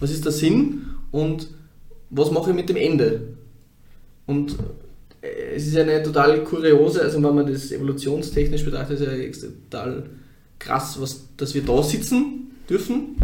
was 0.00 0.10
ist 0.10 0.24
der 0.24 0.32
Sinn 0.32 0.82
und 1.12 1.48
was 2.10 2.30
mache 2.30 2.50
ich 2.50 2.56
mit 2.56 2.68
dem 2.68 2.76
Ende? 2.76 3.22
Und 4.26 4.54
äh, 5.22 5.54
es 5.56 5.66
ist 5.66 5.78
eine 5.78 6.02
total 6.02 6.44
kuriose, 6.44 7.00
also 7.02 7.22
wenn 7.22 7.34
man 7.34 7.50
das 7.50 7.72
evolutionstechnisch 7.72 8.66
betrachtet, 8.66 9.00
ist 9.00 9.42
ja 9.42 9.48
total 9.70 10.10
krass, 10.58 10.98
was, 11.00 11.24
dass 11.38 11.54
wir 11.54 11.62
da 11.62 11.82
sitzen 11.82 12.50
dürfen 12.68 13.16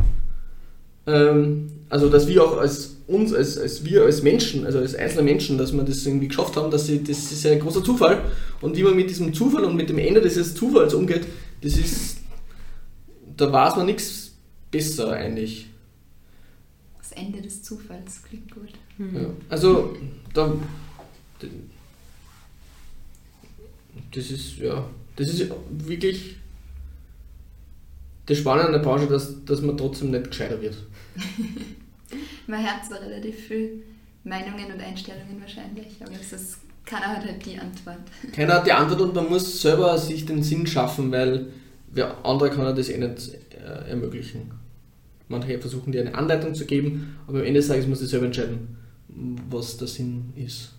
ähm, 1.07 1.71
also 1.88 2.09
dass 2.09 2.27
wir 2.27 2.43
auch 2.43 2.59
als 2.59 2.97
uns, 3.07 3.35
als, 3.35 3.59
als 3.59 3.85
wir 3.85 4.05
als 4.05 4.23
Menschen, 4.23 4.64
also 4.64 4.79
als 4.79 4.95
einzelne 4.95 5.23
Menschen, 5.23 5.59
dass 5.59 5.73
wir 5.73 5.83
das 5.83 6.07
irgendwie 6.07 6.29
geschafft 6.29 6.57
haben, 6.57 6.71
dass 6.71 6.87
sie, 6.87 7.03
das 7.03 7.31
ist 7.33 7.47
ein 7.47 7.61
großer 7.61 7.85
Zufall. 7.85 8.23
Und 8.61 8.77
wie 8.77 8.83
man 8.83 8.97
mit 8.97 9.11
diesem 9.11 9.35
Zufall 9.35 9.64
und 9.64 9.77
mit 9.77 9.90
dem 9.90 9.99
Ende 9.99 10.23
dieses 10.23 10.55
Zufalls 10.55 10.95
umgeht, 10.95 11.27
das 11.61 11.77
ist, 11.77 12.19
da 13.37 13.53
weiß 13.53 13.77
man 13.77 13.87
nichts 13.87 14.33
besser 14.71 15.12
eigentlich. 15.12 15.67
Das 16.99 17.12
Ende 17.12 17.43
des 17.43 17.62
Zufalls 17.62 18.23
klingt 18.23 18.51
gut. 18.51 18.71
Mhm. 18.97 19.17
Ja, 19.17 19.27
also 19.51 19.95
da, 20.33 20.55
das 24.12 24.31
ist 24.31 24.57
ja, 24.57 24.88
das 25.17 25.29
ist 25.29 25.51
wirklich 25.71 26.37
das 28.27 28.38
Spannende 28.38 28.69
an 28.69 28.73
der 28.73 28.79
Branche, 28.81 29.07
dass, 29.07 29.45
dass 29.45 29.61
man 29.61 29.77
trotzdem 29.77 30.11
nicht 30.11 30.31
gescheiter 30.31 30.61
wird. 30.62 30.77
Man 32.46 32.62
hört 32.62 32.85
zwar 32.85 33.00
relativ 33.00 33.37
viel 33.46 33.83
Meinungen 34.24 34.72
und 34.72 34.81
Einstellungen 34.81 35.40
wahrscheinlich, 35.40 35.96
aber 36.00 36.12
es 36.20 36.33
ist, 36.33 36.59
keiner 36.85 37.09
hat 37.09 37.24
halt 37.24 37.44
die 37.44 37.59
Antwort. 37.59 37.98
Keiner 38.33 38.55
hat 38.55 38.66
die 38.66 38.72
Antwort 38.72 39.00
und 39.00 39.14
man 39.14 39.29
muss 39.29 39.61
selber 39.61 39.96
sich 39.98 40.27
den 40.27 40.42
Sinn 40.42 40.66
schaffen, 40.66 41.11
weil 41.11 41.46
wer 41.90 42.24
andere 42.24 42.50
kann 42.50 42.77
das 42.77 42.88
eh 42.88 42.98
nicht 42.98 43.33
äh, 43.55 43.90
ermöglichen. 43.90 44.53
Manche 45.29 45.59
versuchen 45.59 45.92
dir 45.92 46.03
eine 46.03 46.14
Anleitung 46.14 46.55
zu 46.55 46.66
geben, 46.66 47.16
aber 47.27 47.38
am 47.38 47.44
Ende 47.44 47.61
des 47.61 47.68
Tages 47.68 47.87
muss 47.87 48.03
ich 48.03 48.09
selber 48.09 48.27
entscheiden, 48.27 48.77
was 49.48 49.79
der 49.79 49.88
Sinn 49.88 50.33
ist. 50.37 50.72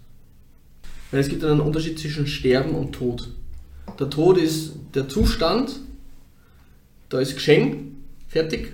Weil 1.12 1.22
es 1.22 1.30
gibt 1.30 1.44
einen 1.44 1.62
Unterschied 1.62 1.98
zwischen 1.98 2.28
Sterben 2.28 2.76
und 2.76 2.94
Tod. 2.94 3.30
Der 4.00 4.10
Tod 4.10 4.38
ist 4.38 4.74
der 4.94 5.08
Zustand, 5.08 5.80
da 7.10 7.20
ist 7.20 7.36
Geschenk, 7.36 7.94
fertig, 8.28 8.74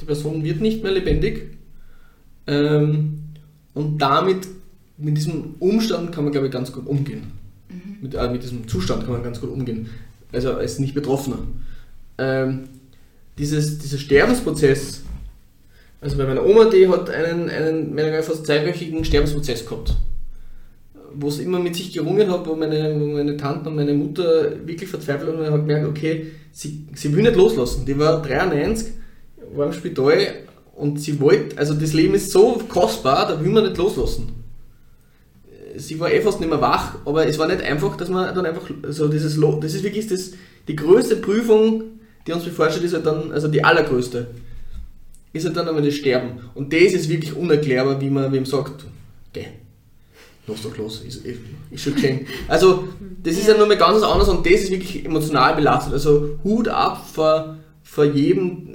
die 0.00 0.04
Person 0.04 0.44
wird 0.44 0.60
nicht 0.60 0.82
mehr 0.82 0.92
lebendig. 0.92 1.58
Ähm, 2.46 3.20
und 3.74 3.98
damit, 3.98 4.48
mit 4.98 5.16
diesem 5.16 5.54
Umstand 5.58 6.12
kann 6.12 6.24
man, 6.24 6.32
glaube 6.32 6.46
ich, 6.46 6.52
ganz 6.52 6.72
gut 6.72 6.86
umgehen. 6.86 7.32
Mhm. 7.68 7.96
Mit, 8.02 8.14
äh, 8.14 8.28
mit 8.30 8.42
diesem 8.42 8.66
Zustand 8.66 9.04
kann 9.04 9.12
man 9.12 9.22
ganz 9.22 9.40
gut 9.40 9.50
umgehen. 9.50 9.88
Also 10.32 10.52
als 10.54 10.78
Nicht-Betroffener. 10.78 11.38
Ähm, 12.18 12.64
dieses, 13.38 13.78
dieser 13.78 13.98
Sterbensprozess, 13.98 15.02
also 16.00 16.16
bei 16.16 16.26
meiner 16.26 16.44
Oma, 16.44 16.66
die 16.66 16.88
hat 16.88 17.10
einen, 17.10 17.48
einen 17.48 17.94
mehr 17.94 18.22
fast 18.22 18.46
zweiwöchigen 18.46 19.04
Sterbensprozess 19.04 19.64
gehabt. 19.64 19.96
Wo 21.12 21.28
es 21.28 21.40
immer 21.40 21.58
mit 21.58 21.74
sich 21.74 21.92
gerungen 21.92 22.30
hat, 22.30 22.46
wo 22.46 22.54
meine, 22.54 22.98
wo 22.98 23.06
meine 23.06 23.36
Tante 23.36 23.68
und 23.68 23.76
meine 23.76 23.94
Mutter 23.94 24.66
wirklich 24.66 24.88
verzweifelt 24.88 25.28
waren 25.28 25.40
und 25.40 25.52
hat 25.52 25.66
gemerkt, 25.66 25.88
okay, 25.88 26.26
sie, 26.52 26.86
sie 26.94 27.14
will 27.14 27.22
nicht 27.22 27.36
loslassen. 27.36 27.84
Die 27.84 27.98
war 27.98 28.22
93 28.22 28.92
war 29.54 29.66
im 29.66 29.72
Spital 29.72 30.44
und 30.74 31.00
sie 31.00 31.20
wollte, 31.20 31.58
also 31.58 31.74
das 31.74 31.92
Leben 31.92 32.14
ist 32.14 32.30
so 32.30 32.60
kostbar, 32.68 33.28
da 33.28 33.42
will 33.42 33.50
man 33.50 33.64
nicht 33.64 33.76
loslassen. 33.76 34.32
Sie 35.76 36.00
war 36.00 36.10
eh 36.10 36.20
fast 36.20 36.40
nicht 36.40 36.48
mehr 36.48 36.60
wach, 36.60 36.96
aber 37.04 37.26
es 37.26 37.38
war 37.38 37.46
nicht 37.46 37.62
einfach, 37.62 37.96
dass 37.96 38.08
man 38.08 38.34
dann 38.34 38.46
einfach, 38.46 38.68
also 38.82 39.08
dieses, 39.08 39.38
das 39.60 39.74
ist 39.74 39.82
wirklich 39.82 40.08
das, 40.08 40.32
die 40.68 40.76
größte 40.76 41.16
Prüfung, 41.16 41.84
die 42.26 42.32
uns 42.32 42.44
bevorsteht, 42.44 42.82
ist 42.82 42.94
halt 42.94 43.06
dann, 43.06 43.32
also 43.32 43.48
die 43.48 43.62
allergrößte, 43.62 44.28
ist 45.32 45.46
halt 45.46 45.56
dann 45.56 45.68
einmal 45.68 45.82
das 45.82 45.94
Sterben. 45.94 46.40
Und 46.54 46.72
das 46.72 46.92
ist 46.92 47.08
wirklich 47.08 47.36
unerklärbar, 47.36 48.00
wie 48.00 48.10
man 48.10 48.32
wem 48.32 48.44
sagt, 48.44 48.84
geh, 49.32 49.46
lass 50.46 50.62
doch 50.62 50.76
los, 50.76 51.02
ist, 51.06 51.24
ist 51.24 51.82
schon 51.82 51.94
geschehen. 51.94 52.26
Also, 52.48 52.88
das 53.22 53.36
ist 53.36 53.48
ja 53.48 53.56
nur 53.56 53.66
mal 53.66 53.76
ganz 53.76 54.02
anders 54.02 54.28
und 54.28 54.44
das 54.44 54.62
ist 54.62 54.70
wirklich 54.70 55.04
emotional 55.04 55.54
belastet. 55.54 55.92
Also, 55.92 56.38
Hut 56.42 56.68
ab 56.68 57.06
vor, 57.12 57.56
vor 57.82 58.04
jedem, 58.04 58.74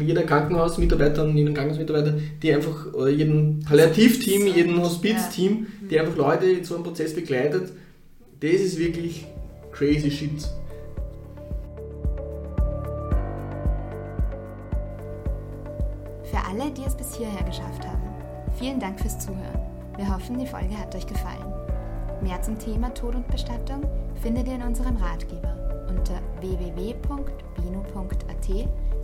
jeder 0.00 0.22
Krankenhausmitarbeiter 0.22 1.24
und 1.24 1.36
jeden 1.36 1.54
Krankenhausmitarbeiter, 1.54 2.18
die 2.42 2.54
einfach, 2.54 2.92
oder 2.92 3.08
jeden 3.08 3.60
Palliativteam, 3.60 4.46
jeden 4.46 4.80
Hospizteam, 4.80 5.66
die 5.90 5.98
einfach 5.98 6.16
Leute 6.16 6.46
in 6.46 6.64
so 6.64 6.74
einem 6.74 6.84
Prozess 6.84 7.14
begleitet, 7.14 7.72
das 8.40 8.52
ist 8.52 8.78
wirklich 8.78 9.26
crazy 9.72 10.10
shit. 10.10 10.48
Für 16.24 16.44
alle, 16.46 16.70
die 16.70 16.82
es 16.86 16.96
bis 16.96 17.14
hierher 17.16 17.42
geschafft 17.44 17.86
haben, 17.86 18.02
vielen 18.58 18.78
Dank 18.78 19.00
fürs 19.00 19.18
Zuhören. 19.18 19.60
Wir 19.96 20.14
hoffen, 20.14 20.38
die 20.38 20.46
Folge 20.46 20.76
hat 20.78 20.94
euch 20.94 21.06
gefallen. 21.06 21.52
Mehr 22.22 22.40
zum 22.42 22.58
Thema 22.58 22.92
Tod 22.94 23.14
und 23.14 23.26
Bestattung 23.28 23.82
findet 24.22 24.46
ihr 24.48 24.54
in 24.54 24.62
unserem 24.62 24.96
Ratgeber 24.96 25.86
unter 25.88 26.20
www.bino.at 26.40 27.28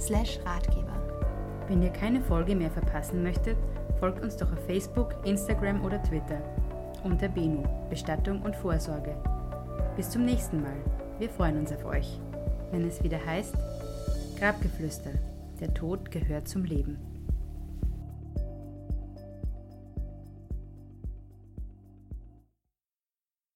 slash 0.00 0.38
Ratgeber. 0.44 0.94
Wenn 1.68 1.82
ihr 1.82 1.90
keine 1.90 2.20
Folge 2.20 2.54
mehr 2.54 2.70
verpassen 2.70 3.22
möchtet, 3.22 3.56
folgt 4.00 4.22
uns 4.22 4.36
doch 4.36 4.52
auf 4.52 4.64
Facebook, 4.66 5.14
Instagram 5.24 5.84
oder 5.84 6.02
Twitter 6.02 6.42
unter 7.04 7.28
Beno, 7.28 7.64
Bestattung 7.90 8.42
und 8.42 8.56
Vorsorge. 8.56 9.14
Bis 9.96 10.10
zum 10.10 10.24
nächsten 10.24 10.62
Mal. 10.62 10.76
Wir 11.18 11.28
freuen 11.28 11.58
uns 11.58 11.72
auf 11.72 11.84
euch, 11.84 12.18
wenn 12.72 12.86
es 12.86 13.02
wieder 13.02 13.24
heißt 13.24 13.54
Grabgeflüster. 14.38 15.10
Der 15.60 15.72
Tod 15.72 16.10
gehört 16.10 16.48
zum 16.48 16.64
Leben. 16.64 17.13